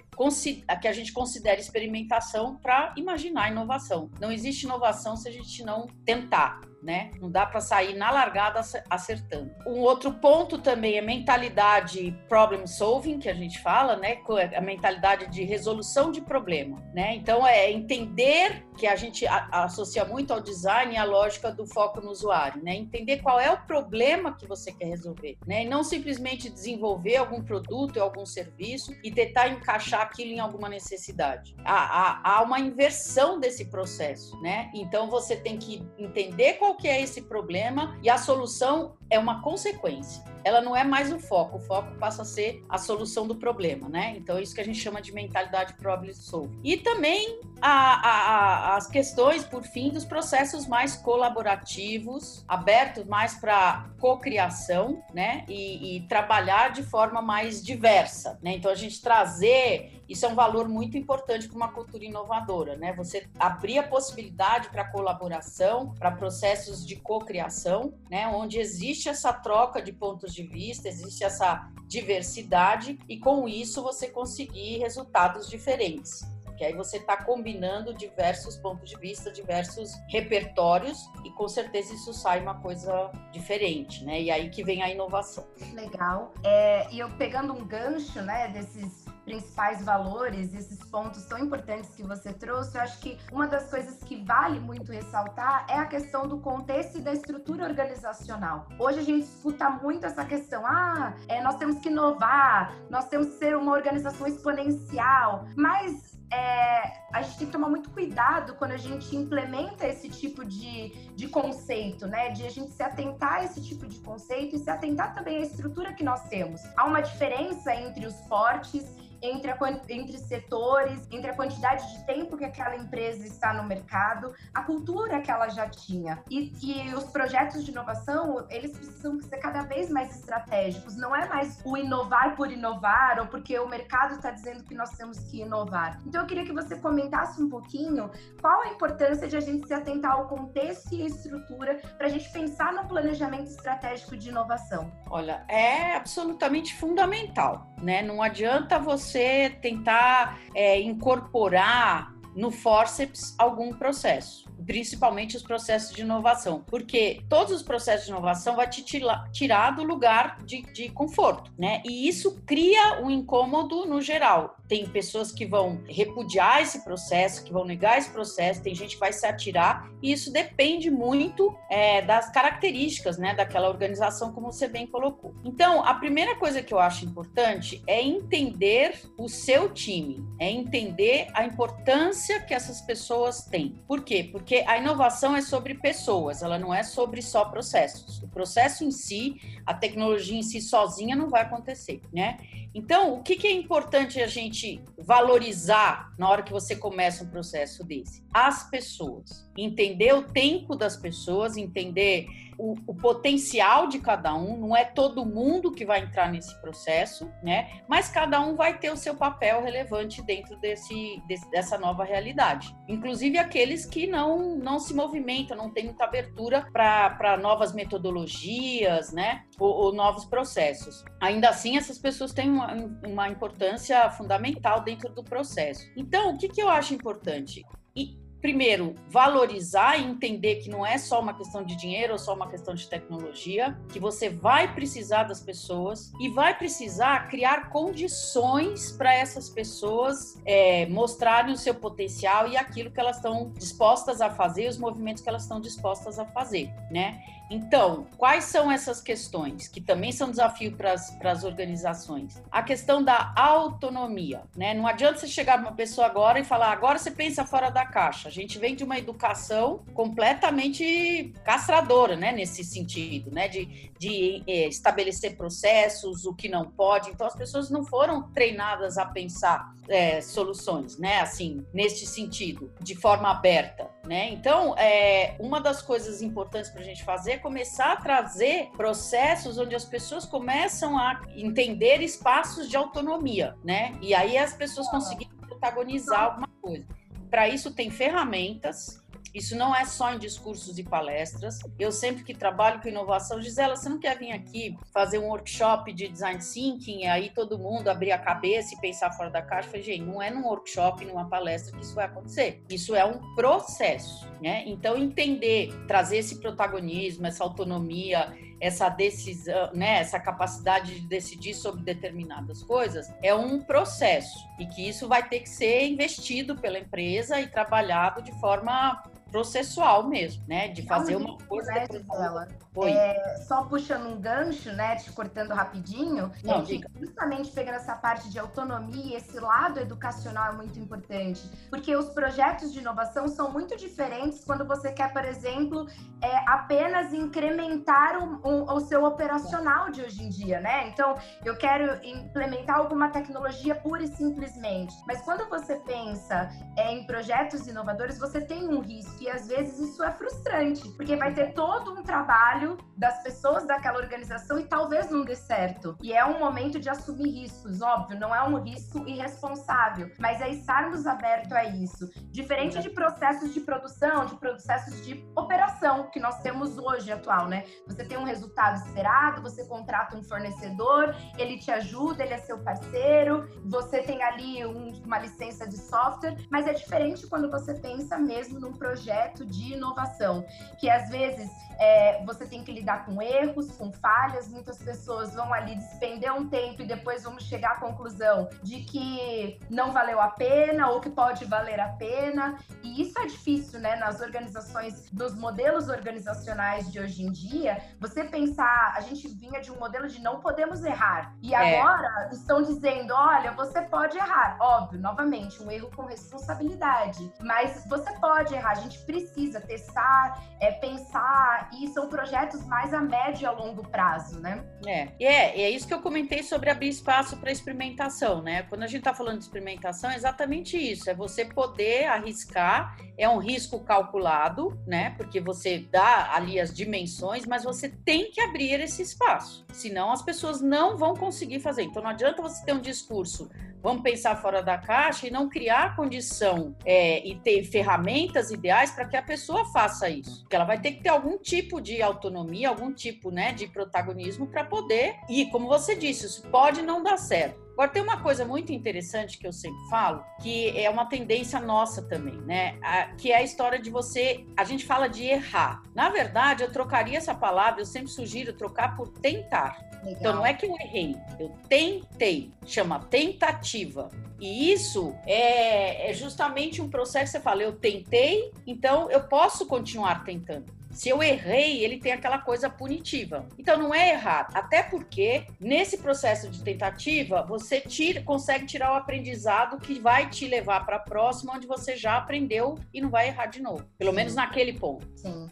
que 0.81 0.87
a 0.87 0.93
gente 0.93 1.11
considere 1.13 1.61
experimentação 1.61 2.57
para 2.57 2.93
imaginar 2.97 3.51
inovação. 3.51 4.09
Não 4.19 4.31
existe 4.31 4.63
inovação 4.63 5.15
se 5.15 5.27
a 5.27 5.31
gente 5.31 5.63
não 5.63 5.87
tentar 6.05 6.61
né? 6.85 7.09
Não 7.19 7.31
dá 7.31 7.45
para 7.47 7.59
sair 7.59 7.95
na 7.95 8.11
largada 8.11 8.61
acertando. 8.89 9.51
Um 9.65 9.79
outro 9.79 10.13
ponto 10.13 10.59
também 10.59 10.97
é 10.97 11.01
mentalidade 11.01 12.15
problem 12.29 12.67
solving, 12.67 13.17
que 13.17 13.27
a 13.27 13.33
gente 13.33 13.59
fala, 13.59 13.95
né? 13.95 14.19
A 14.55 14.61
mentalidade 14.61 15.27
de 15.31 15.43
resolução 15.43 16.11
de 16.11 16.21
problema, 16.21 16.81
né? 16.93 17.15
Então 17.15 17.45
é 17.45 17.71
entender 17.71 18.63
que 18.77 18.85
a 18.85 18.95
gente 18.95 19.25
associa 19.27 20.05
muito 20.05 20.31
ao 20.31 20.41
design 20.41 20.93
e 20.93 20.97
a 20.97 21.03
lógica 21.03 21.51
do 21.51 21.65
foco 21.65 22.01
no 22.01 22.11
usuário, 22.11 22.63
né? 22.63 22.75
Entender 22.75 23.17
qual 23.17 23.39
é 23.39 23.51
o 23.51 23.65
problema 23.65 24.35
que 24.35 24.45
você 24.45 24.71
quer 24.71 24.85
resolver, 24.85 25.37
né? 25.47 25.63
E 25.63 25.67
não 25.67 25.83
simplesmente 25.83 26.49
desenvolver 26.49 27.15
algum 27.15 27.41
produto 27.41 27.97
ou 27.97 28.03
algum 28.03 28.25
serviço 28.25 28.93
e 29.03 29.09
tentar 29.09 29.47
encaixar 29.47 30.04
aquilo 30.05 30.31
em 30.31 30.39
alguma 30.39 30.69
necessidade. 30.69 31.55
Há, 31.63 31.73
há, 31.75 32.37
há 32.37 32.41
uma 32.41 32.59
inversão 32.59 33.39
desse 33.39 33.65
processo, 33.65 34.39
né? 34.41 34.71
Então 34.73 35.09
você 35.09 35.35
tem 35.35 35.57
que 35.57 35.85
entender 35.97 36.53
qual 36.53 36.75
que 36.75 36.87
é 36.87 37.01
esse 37.01 37.23
problema 37.23 37.97
e 38.01 38.09
a 38.09 38.17
solução 38.17 38.97
é 39.09 39.19
uma 39.19 39.41
consequência. 39.41 40.34
Ela 40.45 40.61
não 40.61 40.75
é 40.75 40.83
mais 40.83 41.11
o 41.11 41.17
foco, 41.17 41.57
o 41.57 41.59
foco 41.59 41.95
passa 41.95 42.21
a 42.21 42.25
ser 42.25 42.63
a 42.69 42.77
solução 42.77 43.27
do 43.27 43.35
problema, 43.35 43.89
né? 43.89 44.13
Então, 44.15 44.37
é 44.37 44.43
isso 44.43 44.53
que 44.53 44.61
a 44.61 44.63
gente 44.63 44.79
chama 44.79 45.01
de 45.01 45.11
mentalidade 45.11 45.73
problem 45.73 46.13
solving. 46.13 46.59
E 46.63 46.77
também 46.77 47.39
a, 47.59 47.71
a, 47.71 48.75
as 48.75 48.85
questões, 48.85 49.43
por 49.43 49.63
fim, 49.63 49.89
dos 49.89 50.05
processos 50.05 50.67
mais 50.67 50.95
colaborativos, 50.95 52.45
abertos 52.47 53.05
mais 53.05 53.33
para 53.33 53.89
cocriação, 53.99 55.03
né? 55.11 55.45
E, 55.49 55.97
e 55.97 56.01
trabalhar 56.01 56.71
de 56.71 56.83
forma 56.83 57.23
mais 57.23 57.63
diversa, 57.63 58.37
né? 58.43 58.53
Então, 58.53 58.69
a 58.69 58.75
gente 58.75 59.01
trazer 59.01 59.95
isso 60.07 60.25
é 60.25 60.29
um 60.29 60.35
valor 60.35 60.69
muito 60.69 60.97
importante 60.97 61.47
para 61.47 61.57
uma 61.57 61.71
cultura 61.71 62.05
inovadora, 62.05 62.77
né? 62.77 62.93
Você 62.93 63.27
abrir 63.39 63.79
a 63.79 63.83
possibilidade 63.83 64.69
para 64.69 64.85
colaboração, 64.85 65.93
para 65.97 66.11
processos 66.11 66.85
de 66.85 66.95
cocriação, 66.95 67.93
né? 68.09 68.27
Onde 68.27 68.59
existe 68.59 69.09
essa 69.09 69.33
troca 69.33 69.81
de 69.81 69.91
pontos 69.91 70.33
de 70.35 70.43
vista, 70.43 70.87
existe 70.87 71.23
essa 71.23 71.71
diversidade 71.87 72.99
e 73.07 73.17
com 73.17 73.47
isso 73.47 73.81
você 73.81 74.07
conseguir 74.07 74.79
resultados 74.79 75.49
diferentes. 75.49 76.21
Que 76.57 76.63
aí 76.63 76.73
você 76.73 76.97
está 76.97 77.17
combinando 77.23 77.93
diversos 77.93 78.57
pontos 78.57 78.89
de 78.89 78.97
vista, 78.97 79.31
diversos 79.31 79.93
repertórios 80.09 81.09
e 81.23 81.29
com 81.31 81.47
certeza 81.47 81.93
isso 81.93 82.13
sai 82.13 82.41
uma 82.41 82.55
coisa 82.61 83.11
diferente, 83.31 84.03
né? 84.03 84.21
E 84.21 84.31
aí 84.31 84.49
que 84.49 84.63
vem 84.63 84.81
a 84.81 84.89
inovação. 84.89 85.45
Legal. 85.73 86.33
É, 86.43 86.91
e 86.91 86.99
eu 86.99 87.09
pegando 87.17 87.53
um 87.53 87.65
gancho, 87.65 88.21
né, 88.21 88.47
desses 88.49 89.05
principais 89.25 89.83
valores, 89.83 90.53
esses 90.53 90.79
pontos 90.85 91.25
tão 91.25 91.39
importantes 91.39 91.89
que 91.95 92.03
você 92.03 92.31
trouxe, 92.31 92.77
eu 92.77 92.81
acho 92.81 92.99
que 92.99 93.17
uma 93.31 93.47
das 93.47 93.69
coisas 93.69 93.97
que 94.03 94.23
vale 94.23 94.59
muito 94.59 94.91
ressaltar 94.91 95.65
é 95.67 95.73
a 95.73 95.85
questão 95.85 96.27
do 96.27 96.39
contexto 96.39 96.99
e 96.99 97.01
da 97.01 97.11
estrutura 97.11 97.65
organizacional. 97.65 98.67
Hoje 98.79 98.99
a 98.99 99.03
gente 99.03 99.23
escuta 99.23 99.69
muito 99.69 100.05
essa 100.05 100.23
questão, 100.23 100.65
ah, 100.65 101.15
é, 101.27 101.41
nós 101.41 101.55
temos 101.57 101.79
que 101.79 101.89
inovar, 101.89 102.75
nós 102.89 103.07
temos 103.07 103.29
que 103.29 103.39
ser 103.39 103.57
uma 103.57 103.73
organização 103.73 104.27
exponencial, 104.27 105.47
mas 105.57 106.14
é, 106.35 106.91
a 107.13 107.21
gente 107.21 107.37
tem 107.37 107.47
que 107.47 107.53
tomar 107.53 107.69
muito 107.69 107.89
cuidado 107.89 108.55
quando 108.55 108.71
a 108.71 108.77
gente 108.77 109.15
implementa 109.15 109.87
esse 109.87 110.09
tipo 110.09 110.43
de, 110.43 110.89
de 111.15 111.29
conceito, 111.29 112.07
né? 112.07 112.31
De 112.31 112.45
a 112.45 112.49
gente 112.49 112.71
se 112.71 112.83
atentar 112.83 113.35
a 113.35 113.43
esse 113.45 113.63
tipo 113.63 113.85
de 113.87 113.99
conceito 113.99 114.55
e 114.55 114.59
se 114.59 114.69
atentar 114.69 115.15
também 115.15 115.37
à 115.37 115.39
estrutura 115.41 115.93
que 115.93 116.03
nós 116.03 116.27
temos. 116.27 116.61
Há 116.75 116.85
uma 116.85 117.01
diferença 117.01 117.73
entre 117.73 118.05
os 118.05 118.19
fortes 118.27 118.85
entre, 119.21 119.51
a, 119.51 119.57
entre 119.89 120.17
setores, 120.17 121.07
entre 121.11 121.31
a 121.31 121.35
quantidade 121.35 121.85
de 121.93 122.05
tempo 122.05 122.37
que 122.37 122.45
aquela 122.45 122.75
empresa 122.75 123.25
está 123.25 123.53
no 123.53 123.63
mercado, 123.63 124.33
a 124.53 124.63
cultura 124.63 125.21
que 125.21 125.31
ela 125.31 125.49
já 125.49 125.69
tinha. 125.69 126.23
E, 126.29 126.51
e 126.61 126.93
os 126.93 127.05
projetos 127.05 127.63
de 127.63 127.71
inovação, 127.71 128.45
eles 128.49 128.71
precisam 128.71 129.19
ser 129.21 129.37
cada 129.37 129.63
vez 129.63 129.89
mais 129.89 130.15
estratégicos. 130.15 130.95
Não 130.95 131.15
é 131.15 131.27
mais 131.27 131.61
o 131.65 131.77
inovar 131.77 132.35
por 132.35 132.51
inovar 132.51 133.19
ou 133.19 133.27
porque 133.27 133.57
o 133.59 133.67
mercado 133.67 134.15
está 134.15 134.31
dizendo 134.31 134.63
que 134.63 134.73
nós 134.73 134.91
temos 134.91 135.19
que 135.19 135.41
inovar. 135.41 135.99
Então, 136.05 136.21
eu 136.21 136.27
queria 136.27 136.45
que 136.45 136.53
você 136.53 136.75
comentasse 136.75 137.41
um 137.41 137.49
pouquinho 137.49 138.09
qual 138.41 138.61
a 138.61 138.67
importância 138.67 139.27
de 139.27 139.35
a 139.35 139.39
gente 139.39 139.67
se 139.67 139.73
atentar 139.73 140.11
ao 140.13 140.27
contexto 140.27 140.93
e 140.93 141.05
estrutura 141.05 141.79
para 141.97 142.07
a 142.07 142.09
gente 142.09 142.31
pensar 142.31 142.73
no 142.73 142.87
planejamento 142.87 143.47
estratégico 143.47 144.15
de 144.15 144.29
inovação. 144.29 144.91
Olha, 145.09 145.43
é 145.47 145.95
absolutamente 145.95 146.75
fundamental, 146.75 147.73
né? 147.81 148.01
Não 148.01 148.21
adianta 148.21 148.79
você 148.79 149.14
você 149.15 149.49
tentar 149.61 150.39
é, 150.53 150.79
incorporar 150.81 152.13
no 152.35 152.51
forceps 152.51 153.33
algum 153.37 153.71
processo 153.71 154.45
principalmente 154.65 155.37
os 155.37 155.43
processos 155.43 155.95
de 155.95 156.01
inovação, 156.01 156.63
porque 156.67 157.21
todos 157.29 157.53
os 157.53 157.61
processos 157.61 158.05
de 158.05 158.11
inovação 158.11 158.55
vai 158.55 158.67
te 158.67 158.83
tirar 159.31 159.71
do 159.71 159.83
lugar 159.83 160.39
de, 160.43 160.61
de 160.73 160.89
conforto, 160.89 161.51
né? 161.57 161.81
E 161.85 162.07
isso 162.07 162.41
cria 162.45 163.01
um 163.01 163.09
incômodo 163.09 163.85
no 163.85 164.01
geral. 164.01 164.57
Tem 164.67 164.87
pessoas 164.87 165.31
que 165.31 165.45
vão 165.45 165.83
repudiar 165.87 166.61
esse 166.61 166.83
processo, 166.83 167.43
que 167.43 167.53
vão 167.53 167.63
negar 167.63 167.97
esse 167.97 168.09
processo, 168.09 168.63
tem 168.63 168.73
gente 168.73 168.95
que 168.95 168.99
vai 168.99 169.13
se 169.13 169.25
atirar, 169.25 169.87
e 170.05 170.11
isso 170.11 170.31
depende 170.31 170.91
muito 170.91 171.57
é, 171.67 171.99
das 172.03 172.29
características, 172.29 173.17
né, 173.17 173.33
daquela 173.33 173.67
organização, 173.67 174.31
como 174.31 174.51
você 174.51 174.67
bem 174.67 174.85
colocou. 174.85 175.33
Então, 175.43 175.83
a 175.83 175.95
primeira 175.95 176.35
coisa 176.35 176.61
que 176.61 176.71
eu 176.71 176.77
acho 176.77 177.05
importante 177.05 177.81
é 177.87 178.03
entender 178.03 179.01
o 179.17 179.27
seu 179.27 179.73
time, 179.73 180.23
é 180.39 180.47
entender 180.47 181.29
a 181.33 181.43
importância 181.43 182.39
que 182.39 182.53
essas 182.53 182.81
pessoas 182.81 183.45
têm. 183.45 183.81
Por 183.87 184.03
quê? 184.03 184.29
Porque 184.31 184.63
a 184.67 184.77
inovação 184.77 185.35
é 185.35 185.41
sobre 185.41 185.73
pessoas, 185.73 186.43
ela 186.43 186.59
não 186.59 186.71
é 186.71 186.83
sobre 186.83 187.23
só 187.23 187.45
processos. 187.45 188.21
O 188.21 188.27
processo 188.27 188.83
em 188.83 188.91
si, 188.91 189.41
a 189.65 189.73
tecnologia 189.73 190.37
em 190.37 190.43
si 190.43 190.61
sozinha 190.61 191.15
não 191.15 191.29
vai 191.29 191.41
acontecer, 191.41 191.99
né? 192.13 192.37
Então, 192.77 193.13
o 193.13 193.23
que, 193.23 193.37
que 193.37 193.47
é 193.47 193.53
importante 193.53 194.21
a 194.21 194.27
gente 194.27 194.83
valorizar 194.97 196.13
na 196.19 196.27
hora 196.29 196.43
que 196.43 196.51
você 196.51 196.75
começa 196.75 197.23
um 197.23 197.29
processo 197.29 197.85
desse? 197.85 198.21
As 198.33 198.69
pessoas. 198.69 199.49
Entender 199.57 200.13
o 200.13 200.23
tempo 200.23 200.75
das 200.75 200.97
pessoas, 200.97 201.55
entender 201.55 202.27
o, 202.57 202.75
o, 202.87 202.95
potencial 202.95 203.87
de 203.87 203.99
cada 203.99 204.33
um, 204.35 204.57
não 204.57 204.75
é 204.75 204.85
todo 204.85 205.25
mundo 205.25 205.71
que 205.71 205.85
vai 205.85 206.01
entrar 206.01 206.31
nesse 206.31 206.59
processo, 206.61 207.31
né? 207.43 207.81
Mas 207.87 208.09
cada 208.09 208.39
um 208.41 208.55
vai 208.55 208.77
ter 208.77 208.91
o 208.91 208.97
seu 208.97 209.15
papel 209.15 209.61
relevante 209.61 210.21
dentro 210.21 210.57
desse, 210.57 211.21
desse 211.27 211.49
dessa 211.49 211.77
nova 211.77 212.03
realidade. 212.03 212.75
Inclusive 212.87 213.37
aqueles 213.37 213.85
que 213.85 214.07
não, 214.07 214.55
não 214.57 214.79
se 214.79 214.93
movimentam, 214.93 215.55
não 215.55 215.71
tem 215.71 215.85
muita 215.85 216.03
abertura 216.03 216.67
para 216.71 217.37
novas 217.37 217.73
metodologias, 217.73 219.11
né? 219.11 219.43
Ou, 219.59 219.69
ou, 219.69 219.93
novos 219.93 220.25
processos. 220.25 221.03
Ainda 221.21 221.49
assim, 221.49 221.77
essas 221.77 221.97
pessoas 221.97 222.33
têm 222.33 222.49
uma, 222.49 222.73
uma 223.05 223.29
importância 223.29 224.09
fundamental 224.11 224.81
dentro 224.81 225.13
do 225.13 225.23
processo. 225.23 225.89
Então, 225.95 226.33
o 226.33 226.37
que, 226.37 226.49
que 226.49 226.61
eu 226.61 226.69
acho 226.69 226.93
importante? 226.93 227.63
E 227.95 228.24
primeiro, 228.45 228.93
valorizar 229.09 229.97
e 229.97 230.03
entender 230.03 230.57
que 230.57 230.69
não 230.69 230.85
é 230.85 230.99
só 230.99 231.19
uma 231.19 231.33
questão 231.33 231.63
de 231.63 231.75
dinheiro 231.75 232.13
ou 232.13 232.19
só 232.19 232.35
uma 232.35 232.47
questão 232.47 232.75
de 232.75 232.87
tecnologia, 232.87 233.75
que 233.89 233.99
você 233.99 234.29
vai 234.29 234.71
precisar 234.75 235.23
das 235.23 235.41
pessoas 235.41 236.11
e 236.19 236.29
vai 236.29 236.55
precisar 236.55 237.27
criar 237.27 237.71
condições 237.71 238.91
para 238.91 239.11
essas 239.11 239.49
pessoas 239.49 240.39
é, 240.45 240.85
mostrarem 240.85 241.55
o 241.55 241.57
seu 241.57 241.73
potencial 241.73 242.47
e 242.47 242.55
aquilo 242.55 242.91
que 242.91 242.99
elas 242.99 243.15
estão 243.15 243.51
dispostas 243.57 244.21
a 244.21 244.29
fazer, 244.29 244.67
os 244.67 244.77
movimentos 244.77 245.23
que 245.23 245.29
elas 245.29 245.41
estão 245.41 245.59
dispostas 245.59 246.19
a 246.19 246.25
fazer, 246.27 246.71
né? 246.91 247.23
Então, 247.49 248.07
quais 248.17 248.45
são 248.45 248.71
essas 248.71 248.99
questões 248.99 249.67
que 249.67 249.79
também 249.79 250.11
são 250.11 250.31
desafio 250.31 250.75
para 250.75 250.93
as 250.93 251.43
organizações? 251.43 252.41
A 252.51 252.63
questão 252.63 253.03
da 253.03 253.33
autonomia, 253.35 254.43
né? 254.55 254.73
Não 254.73 254.87
adianta 254.87 255.19
você 255.19 255.27
chegar 255.27 255.59
para 255.59 255.69
uma 255.69 255.75
pessoa 255.75 256.07
agora 256.07 256.39
e 256.39 256.43
falar, 256.43 256.71
agora 256.71 256.97
você 256.97 257.11
pensa 257.11 257.45
fora 257.45 257.69
da 257.69 257.85
caixa. 257.85 258.29
A 258.29 258.31
gente 258.31 258.57
vem 258.57 258.75
de 258.75 258.83
uma 258.83 258.97
educação 258.97 259.83
completamente 259.93 261.33
castradora, 261.43 262.15
né? 262.15 262.31
Nesse 262.31 262.63
sentido, 262.63 263.31
né? 263.31 263.47
De, 263.47 263.91
de 263.99 264.43
é, 264.47 264.67
estabelecer 264.67 265.37
processos, 265.37 266.25
o 266.25 266.33
que 266.33 266.49
não 266.49 266.65
pode. 266.65 267.11
Então, 267.11 267.27
as 267.27 267.35
pessoas 267.35 267.69
não 267.69 267.85
foram 267.85 268.23
treinadas 268.31 268.97
a 268.97 269.05
pensar 269.05 269.73
é, 269.87 270.19
soluções, 270.21 270.97
né? 270.97 271.19
Assim, 271.19 271.65
neste 271.73 272.07
sentido, 272.07 272.73
de 272.81 272.95
forma 272.95 273.29
aberta, 273.29 273.89
né? 274.03 274.29
Então, 274.29 274.75
é, 274.77 275.35
uma 275.39 275.61
das 275.61 275.81
coisas 275.81 276.21
importantes 276.21 276.71
para 276.71 276.81
a 276.81 276.83
gente 276.83 277.03
fazer 277.03 277.34
começar 277.39 277.93
a 277.93 277.95
trazer 277.95 278.69
processos 278.77 279.57
onde 279.57 279.75
as 279.75 279.85
pessoas 279.85 280.25
começam 280.25 280.97
a 280.97 281.21
entender 281.35 282.01
espaços 282.01 282.69
de 282.69 282.75
autonomia, 282.75 283.55
né? 283.63 283.97
E 284.01 284.13
aí 284.13 284.37
as 284.37 284.53
pessoas 284.53 284.87
conseguirem 284.89 285.35
protagonizar 285.37 286.23
alguma 286.23 286.49
coisa. 286.61 286.85
Para 287.29 287.49
isso 287.49 287.73
tem 287.73 287.89
ferramentas 287.89 289.03
isso 289.35 289.53
não 289.53 289.75
é 289.75 289.83
só 289.83 290.13
em 290.13 290.17
discursos 290.17 290.79
e 290.79 290.83
palestras. 290.83 291.59
Eu 291.77 291.91
sempre 291.91 292.23
que 292.23 292.33
trabalho 292.33 292.81
com 292.81 292.87
inovação, 292.87 293.41
Gisela, 293.41 293.75
você 293.75 293.89
não 293.89 293.99
quer 293.99 294.17
vir 294.17 294.31
aqui 294.31 294.77
fazer 294.93 295.19
um 295.19 295.27
workshop 295.27 295.91
de 295.91 296.07
design 296.07 296.39
thinking, 296.39 297.01
e 297.01 297.05
aí 297.05 297.29
todo 297.29 297.59
mundo 297.59 297.89
abrir 297.89 298.13
a 298.13 298.17
cabeça 298.17 298.73
e 298.73 298.79
pensar 298.79 299.11
fora 299.11 299.29
da 299.29 299.41
caixa? 299.41 299.67
Eu 299.67 299.71
falei, 299.71 299.85
gente, 299.85 300.05
não 300.05 300.21
é 300.21 300.31
num 300.31 300.45
workshop, 300.45 301.03
numa 301.03 301.27
palestra 301.27 301.75
que 301.75 301.83
isso 301.83 301.93
vai 301.93 302.05
acontecer. 302.05 302.63
Isso 302.69 302.95
é 302.95 303.03
um 303.03 303.35
processo, 303.35 304.25
né? 304.41 304.63
Então 304.65 304.97
entender, 304.97 305.73
trazer 305.85 306.19
esse 306.19 306.39
protagonismo, 306.39 307.27
essa 307.27 307.43
autonomia, 307.43 308.33
essa 308.61 308.87
decisão, 308.87 309.69
né, 309.73 309.99
essa 309.99 310.17
capacidade 310.17 311.01
de 311.01 311.07
decidir 311.07 311.53
sobre 311.53 311.83
determinadas 311.83 312.63
coisas, 312.63 313.13
é 313.21 313.35
um 313.35 313.61
processo 313.61 314.47
e 314.57 314.65
que 314.65 314.87
isso 314.87 315.09
vai 315.09 315.27
ter 315.27 315.41
que 315.41 315.49
ser 315.49 315.85
investido 315.87 316.55
pela 316.55 316.79
empresa 316.79 317.39
e 317.41 317.47
trabalhado 317.47 318.21
de 318.21 318.31
forma 318.39 319.03
processual 319.31 320.07
mesmo, 320.07 320.43
né? 320.47 320.69
De 320.69 320.83
fazer 320.83 321.15
uma 321.15 321.37
coisa 321.39 321.71
né, 321.71 321.87
dela. 321.87 322.47
É, 322.83 323.37
só 323.47 323.63
puxando 323.63 324.07
um 324.07 324.19
gancho, 324.19 324.71
né? 324.73 324.95
Te 324.97 325.11
cortando 325.11 325.51
rapidinho, 325.51 326.31
Não, 326.43 326.61
é 326.61 326.65
justamente 326.99 327.51
pegando 327.51 327.75
essa 327.75 327.95
parte 327.95 328.29
de 328.29 328.37
autonomia, 328.37 329.17
esse 329.17 329.39
lado 329.39 329.79
educacional 329.79 330.53
é 330.53 330.55
muito 330.55 330.77
importante, 330.77 331.41
porque 331.69 331.95
os 331.95 332.09
projetos 332.09 332.73
de 332.73 332.79
inovação 332.79 333.27
são 333.27 333.51
muito 333.51 333.77
diferentes 333.77 334.43
quando 334.43 334.65
você 334.65 334.91
quer, 334.91 335.13
por 335.13 335.23
exemplo, 335.23 335.87
é, 336.21 336.37
apenas 336.49 337.13
incrementar 337.13 338.21
o, 338.21 338.41
o, 338.43 338.73
o 338.73 338.79
seu 338.81 339.05
operacional 339.05 339.89
de 339.89 340.01
hoje 340.01 340.23
em 340.23 340.29
dia, 340.29 340.59
né? 340.59 340.89
Então, 340.89 341.15
eu 341.45 341.55
quero 341.57 342.05
implementar 342.05 342.77
alguma 342.77 343.09
tecnologia 343.09 343.75
pura 343.75 344.03
e 344.03 344.07
simplesmente. 344.07 344.93
Mas 345.07 345.21
quando 345.21 345.47
você 345.49 345.75
pensa 345.77 346.49
é, 346.75 346.91
em 346.91 347.05
projetos 347.05 347.67
inovadores, 347.67 348.19
você 348.19 348.41
tem 348.41 348.67
um 348.67 348.81
risco 348.81 349.14
e 349.19 349.29
às 349.29 349.47
vezes 349.47 349.79
isso 349.79 350.03
é 350.03 350.11
frustrante, 350.11 350.87
porque 350.89 351.15
vai 351.15 351.33
ter 351.33 351.53
todo 351.53 351.93
um 351.93 352.03
trabalho 352.03 352.77
das 352.97 353.21
pessoas 353.23 353.65
daquela 353.65 353.99
organização 353.99 354.59
e 354.59 354.65
talvez 354.65 355.09
não 355.09 355.23
dê 355.23 355.35
certo. 355.35 355.97
E 356.01 356.13
é 356.13 356.25
um 356.25 356.39
momento 356.39 356.79
de 356.79 356.89
assumir 356.89 357.29
riscos, 357.29 357.81
óbvio, 357.81 358.19
não 358.19 358.33
é 358.33 358.43
um 358.43 358.61
risco 358.61 359.07
irresponsável, 359.07 360.11
mas 360.19 360.41
é 360.41 360.49
estarmos 360.49 361.05
abertos 361.05 361.51
a 361.51 361.65
isso. 361.65 362.09
Diferente 362.31 362.79
de 362.81 362.89
processos 362.89 363.53
de 363.53 363.59
produção, 363.59 364.25
de 364.25 364.35
processos 364.35 365.05
de 365.05 365.25
operação 365.35 366.09
que 366.09 366.19
nós 366.19 366.41
temos 366.41 366.77
hoje 366.77 367.11
atual, 367.11 367.47
né? 367.47 367.65
Você 367.87 368.03
tem 368.03 368.17
um 368.17 368.23
resultado 368.23 368.77
esperado, 368.77 369.41
você 369.41 369.65
contrata 369.65 370.15
um 370.15 370.23
fornecedor, 370.23 371.15
ele 371.37 371.59
te 371.59 371.71
ajuda, 371.71 372.23
ele 372.23 372.33
é 372.33 372.37
seu 372.39 372.59
parceiro, 372.59 373.49
você 373.65 374.01
tem 374.01 374.23
ali 374.23 374.65
um, 374.65 374.91
uma 375.03 375.19
licença 375.19 375.67
de 375.67 375.77
software, 375.77 376.35
mas 376.49 376.67
é 376.67 376.73
diferente 376.73 377.27
quando 377.27 377.49
você 377.49 377.73
pensa 377.73 378.17
mesmo 378.17 378.59
num 378.59 378.73
projeto 378.73 379.04
projeto 379.05 379.45
de 379.45 379.73
inovação, 379.73 380.43
que 380.79 380.89
às 380.89 381.09
vezes 381.09 381.51
é, 381.79 382.23
você 382.25 382.45
tem 382.45 382.63
que 382.63 382.71
lidar 382.71 383.05
com 383.05 383.21
erros, 383.21 383.71
com 383.77 383.91
falhas, 383.91 384.47
muitas 384.47 384.77
pessoas 384.77 385.33
vão 385.33 385.53
ali 385.53 385.75
despender 385.75 386.33
um 386.33 386.47
tempo 386.47 386.81
e 386.81 386.85
depois 386.85 387.23
vamos 387.23 387.43
chegar 387.43 387.73
à 387.73 387.79
conclusão 387.79 388.49
de 388.63 388.81
que 388.81 389.59
não 389.69 389.91
valeu 389.91 390.19
a 390.19 390.29
pena 390.29 390.89
ou 390.89 391.01
que 391.01 391.09
pode 391.09 391.45
valer 391.45 391.79
a 391.79 391.89
pena. 391.89 392.57
E 392.81 393.01
isso 393.01 393.19
é 393.19 393.25
difícil, 393.25 393.79
né? 393.79 393.95
Nas 393.97 394.21
organizações, 394.21 395.11
nos 395.11 395.35
modelos 395.35 395.89
organizacionais 395.89 396.91
de 396.91 396.99
hoje 396.99 397.23
em 397.23 397.31
dia, 397.31 397.81
você 397.99 398.23
pensar, 398.23 398.93
a 398.95 399.01
gente 399.01 399.27
vinha 399.27 399.61
de 399.61 399.71
um 399.71 399.77
modelo 399.77 400.07
de 400.07 400.21
não 400.21 400.39
podemos 400.39 400.83
errar. 400.83 401.35
E 401.41 401.53
é. 401.53 401.79
agora 401.79 402.29
estão 402.31 402.61
dizendo, 402.61 403.13
olha, 403.13 403.51
você 403.51 403.81
pode 403.81 404.17
errar. 404.17 404.57
Óbvio, 404.59 404.99
novamente, 404.99 405.61
um 405.61 405.69
erro 405.69 405.91
com 405.95 406.03
responsabilidade. 406.03 407.31
Mas 407.41 407.85
você 407.87 408.11
pode 408.19 408.53
errar, 408.53 408.71
a 408.71 408.75
gente 408.75 408.94
precisa 408.97 409.59
testar, 409.59 410.43
é, 410.59 410.71
pensar, 410.71 411.69
e 411.73 411.87
são 411.89 412.07
projetos 412.09 412.65
mais 412.65 412.93
a 412.93 413.01
médio 413.01 413.43
e 413.43 413.45
a 413.45 413.51
longo 413.51 413.87
prazo, 413.87 414.39
né? 414.39 414.63
É, 414.85 415.09
é, 415.19 415.61
é 415.61 415.69
isso 415.69 415.87
que 415.87 415.93
eu 415.93 416.01
comentei 416.01 416.43
sobre 416.43 416.69
abrir 416.69 416.89
espaço 416.89 417.37
para 417.37 417.51
experimentação, 417.51 418.41
né? 418.41 418.63
Quando 418.63 418.83
a 418.83 418.87
gente 418.87 418.99
está 418.99 419.13
falando 419.13 419.39
de 419.39 419.45
experimentação, 419.45 420.09
é 420.09 420.15
exatamente 420.15 420.77
isso, 420.77 421.09
é 421.09 421.13
você 421.13 421.45
poder 421.45 422.05
arriscar, 422.05 422.97
é 423.17 423.27
um 423.27 423.37
risco 423.37 423.79
calculado, 423.79 424.79
né? 424.85 425.11
Porque 425.17 425.39
você 425.39 425.79
dá 425.91 426.33
ali 426.33 426.59
as 426.59 426.73
dimensões, 426.73 427.45
mas 427.45 427.63
você 427.63 427.89
tem 427.89 428.31
que 428.31 428.41
abrir 428.41 428.79
esse 428.79 429.01
espaço, 429.01 429.65
senão 429.71 430.11
as 430.11 430.21
pessoas 430.21 430.61
não 430.61 430.97
vão 430.97 431.13
conseguir 431.13 431.59
fazer. 431.59 431.83
Então 431.83 432.01
não 432.01 432.09
adianta 432.11 432.41
você 432.41 432.63
ter 432.65 432.73
um 432.73 432.81
discurso 432.81 433.49
vamos 433.85 434.01
pensar 434.01 434.35
fora 434.41 434.63
da 434.63 434.79
caixa 434.79 435.27
e 435.27 435.29
não 435.29 435.47
criar 435.47 435.95
condição 435.95 436.75
é, 436.83 437.23
e 437.23 437.35
ter 437.35 437.63
ferramentas 437.65 438.49
ideais 438.49 438.89
para 438.89 439.05
que 439.05 439.15
a 439.15 439.21
pessoa 439.21 439.63
faça 439.65 440.09
isso. 440.09 440.39
Porque 440.41 440.55
ela 440.55 440.65
vai 440.65 440.81
ter 440.81 440.93
que 440.93 441.03
ter 441.03 441.09
algum 441.09 441.37
tipo 441.37 441.79
de 441.79 442.01
autonomia, 442.01 442.67
algum 442.67 442.91
tipo 442.91 443.29
né, 443.29 443.53
de 443.53 443.67
protagonismo 443.67 444.47
para 444.47 444.63
poder. 444.63 445.17
E, 445.29 445.45
como 445.51 445.67
você 445.67 445.95
disse, 445.95 446.25
isso 446.25 446.41
pode 446.49 446.81
não 446.81 447.03
dar 447.03 447.17
certo. 447.17 447.64
Agora, 447.75 447.89
tem 447.89 448.01
uma 448.01 448.21
coisa 448.21 448.45
muito 448.45 448.71
interessante 448.71 449.37
que 449.37 449.45
eu 449.45 449.51
sempre 449.51 449.77
falo, 449.89 450.23
que 450.41 450.69
é 450.79 450.89
uma 450.89 451.07
tendência 451.07 451.59
nossa 451.59 452.01
também, 452.01 452.37
né? 452.37 452.79
A, 452.81 453.07
que 453.17 453.33
é 453.33 453.35
a 453.35 453.43
história 453.43 453.77
de 453.77 453.89
você. 453.89 454.45
A 454.55 454.63
gente 454.63 454.85
fala 454.85 455.09
de 455.09 455.25
errar. 455.25 455.83
Na 455.93 456.09
verdade, 456.09 456.63
eu 456.63 456.71
trocaria 456.71 457.17
essa 457.17 457.35
palavra, 457.35 457.81
eu 457.81 457.85
sempre 457.85 458.07
sugiro 458.07 458.53
trocar 458.53 458.95
por 458.95 459.09
tentar. 459.09 459.77
Legal. 460.05 460.13
Então, 460.19 460.35
não 460.35 460.45
é 460.45 460.53
que 460.53 460.65
eu 460.65 460.73
errei, 460.79 461.17
eu 461.37 461.49
tentei. 461.67 462.49
Chama 462.65 462.99
tentativa. 462.99 464.09
E 464.39 464.71
isso 464.71 465.13
é, 465.25 466.09
é 466.09 466.13
justamente 466.13 466.81
um 466.81 466.89
processo 466.89 467.25
que 467.25 467.37
você 467.37 467.39
fala, 467.41 467.61
eu 467.61 467.73
tentei, 467.73 468.53
então 468.65 469.11
eu 469.11 469.21
posso 469.23 469.65
continuar 469.65 470.23
tentando. 470.23 470.73
Se 470.95 471.09
eu 471.09 471.21
errei, 471.21 471.83
ele 471.83 471.99
tem 471.99 472.13
aquela 472.13 472.39
coisa 472.39 472.69
punitiva. 472.69 473.45
Então 473.59 473.77
não 473.77 473.93
é 473.93 474.11
errado, 474.11 474.55
até 474.55 474.81
porque 474.81 475.45
nesse 475.59 475.97
processo 475.97 476.49
de 476.49 476.63
tentativa 476.63 477.43
você 477.43 477.81
tira, 477.81 478.21
consegue 478.21 478.65
tirar 478.65 478.93
o 478.93 478.95
aprendizado 478.95 479.77
que 479.77 479.99
vai 479.99 480.29
te 480.29 480.47
levar 480.47 480.85
para 480.85 480.95
a 480.95 480.99
próxima, 480.99 481.53
onde 481.53 481.67
você 481.67 481.97
já 481.97 482.15
aprendeu 482.15 482.79
e 482.93 483.01
não 483.01 483.09
vai 483.09 483.27
errar 483.27 483.47
de 483.47 483.61
novo. 483.61 483.85
Pelo 483.97 484.11
Sim. 484.11 484.15
menos 484.15 484.35
naquele 484.35 484.71
ponto. 484.71 485.05
Sim. 485.17 485.49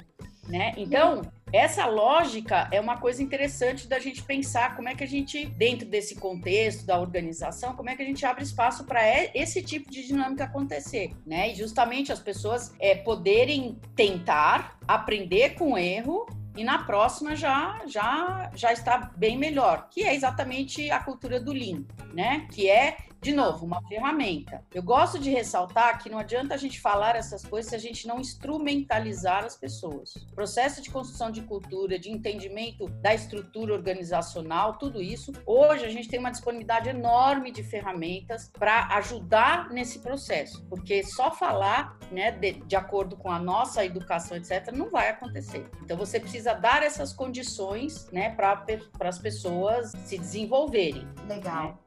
Né? 0.48 0.72
Então, 0.78 1.22
essa 1.54 1.86
lógica 1.86 2.68
é 2.72 2.82
uma 2.82 2.98
coisa 2.98 3.22
interessante 3.22 3.88
da 3.88 4.00
gente 4.00 4.24
pensar 4.24 4.76
como 4.76 4.90
é 4.90 4.96
que 4.96 5.04
a 5.04 5.08
gente, 5.08 5.46
dentro 5.46 5.88
desse 5.88 6.16
contexto 6.16 6.84
da 6.84 7.00
organização, 7.00 7.76
como 7.76 7.92
é 7.92 7.96
que 7.96 8.02
a 8.02 8.06
gente 8.06 8.26
abre 8.26 8.44
espaço 8.44 8.84
para 8.86 9.02
esse 9.36 9.62
tipo 9.62 9.92
de 9.92 10.08
dinâmica 10.08 10.46
acontecer, 10.46 11.12
né? 11.24 11.52
E 11.52 11.56
justamente 11.56 12.12
as 12.12 12.20
pessoas 12.20 12.74
é, 12.80 12.96
poderem 12.96 13.78
tentar 13.96 14.80
aprender 14.88 15.52
com 15.52 15.78
erro 15.78 16.26
e 16.58 16.64
na 16.64 16.80
próxima 16.80 17.36
já 17.36 17.82
já 17.86 18.52
já 18.56 18.74
está 18.74 19.12
bem 19.16 19.38
melhor, 19.38 19.90
que 19.92 20.04
é 20.04 20.16
exatamente 20.16 20.90
a 20.90 21.00
cultura 21.00 21.40
do 21.40 21.54
Lean, 21.54 21.84
né? 22.16 22.48
Que 22.52 22.68
é 22.68 22.98
de 23.24 23.32
novo, 23.32 23.66
uma 23.66 23.82
ferramenta. 23.88 24.66
Eu 24.74 24.84
gosto 24.84 25.18
de 25.18 25.30
ressaltar 25.30 26.04
que 26.04 26.10
não 26.10 26.20
adianta 26.20 26.54
a 26.54 26.58
gente 26.58 26.82
falar 26.82 27.16
essas 27.16 27.46
coisas 27.46 27.70
se 27.70 27.76
a 27.76 27.80
gente 27.80 28.06
não 28.06 28.20
instrumentalizar 28.20 29.46
as 29.46 29.56
pessoas. 29.56 30.14
O 30.16 30.36
processo 30.36 30.82
de 30.82 30.92
construção 30.92 31.32
de 31.32 31.42
cultura, 31.42 31.98
de 31.98 32.12
entendimento 32.12 32.90
da 33.02 33.14
estrutura 33.14 33.74
organizacional, 33.74 34.74
tudo 34.78 35.02
isso, 35.02 35.32
hoje 35.46 35.86
a 35.86 35.90
gente 35.90 36.10
tem 36.10 36.20
uma 36.20 36.32
disponibilidade 36.32 36.90
enorme 36.90 37.50
de 37.50 37.64
ferramentas 37.64 38.52
para 38.52 38.88
ajudar 38.98 39.70
nesse 39.70 40.00
processo, 40.00 40.62
porque 40.68 41.02
só 41.02 41.32
falar, 41.32 41.98
né, 42.12 42.30
de, 42.30 42.54
de 42.54 42.76
acordo 42.76 43.16
com 43.16 43.32
a 43.32 43.40
nossa 43.40 43.86
educação, 43.86 44.36
etc., 44.36 44.74
não 44.74 44.90
vai 44.90 45.08
acontecer. 45.08 45.66
Então 45.82 45.96
você 45.96 46.20
precisa 46.20 46.54
dar 46.54 46.84
essas 46.84 47.14
condições, 47.14 48.06
né, 48.12 48.32
para 48.36 48.66
as 49.08 49.18
pessoas 49.18 49.94
se 50.04 50.18
desenvolverem. 50.18 51.08
Legal. 51.26 51.68
Né? 51.68 51.84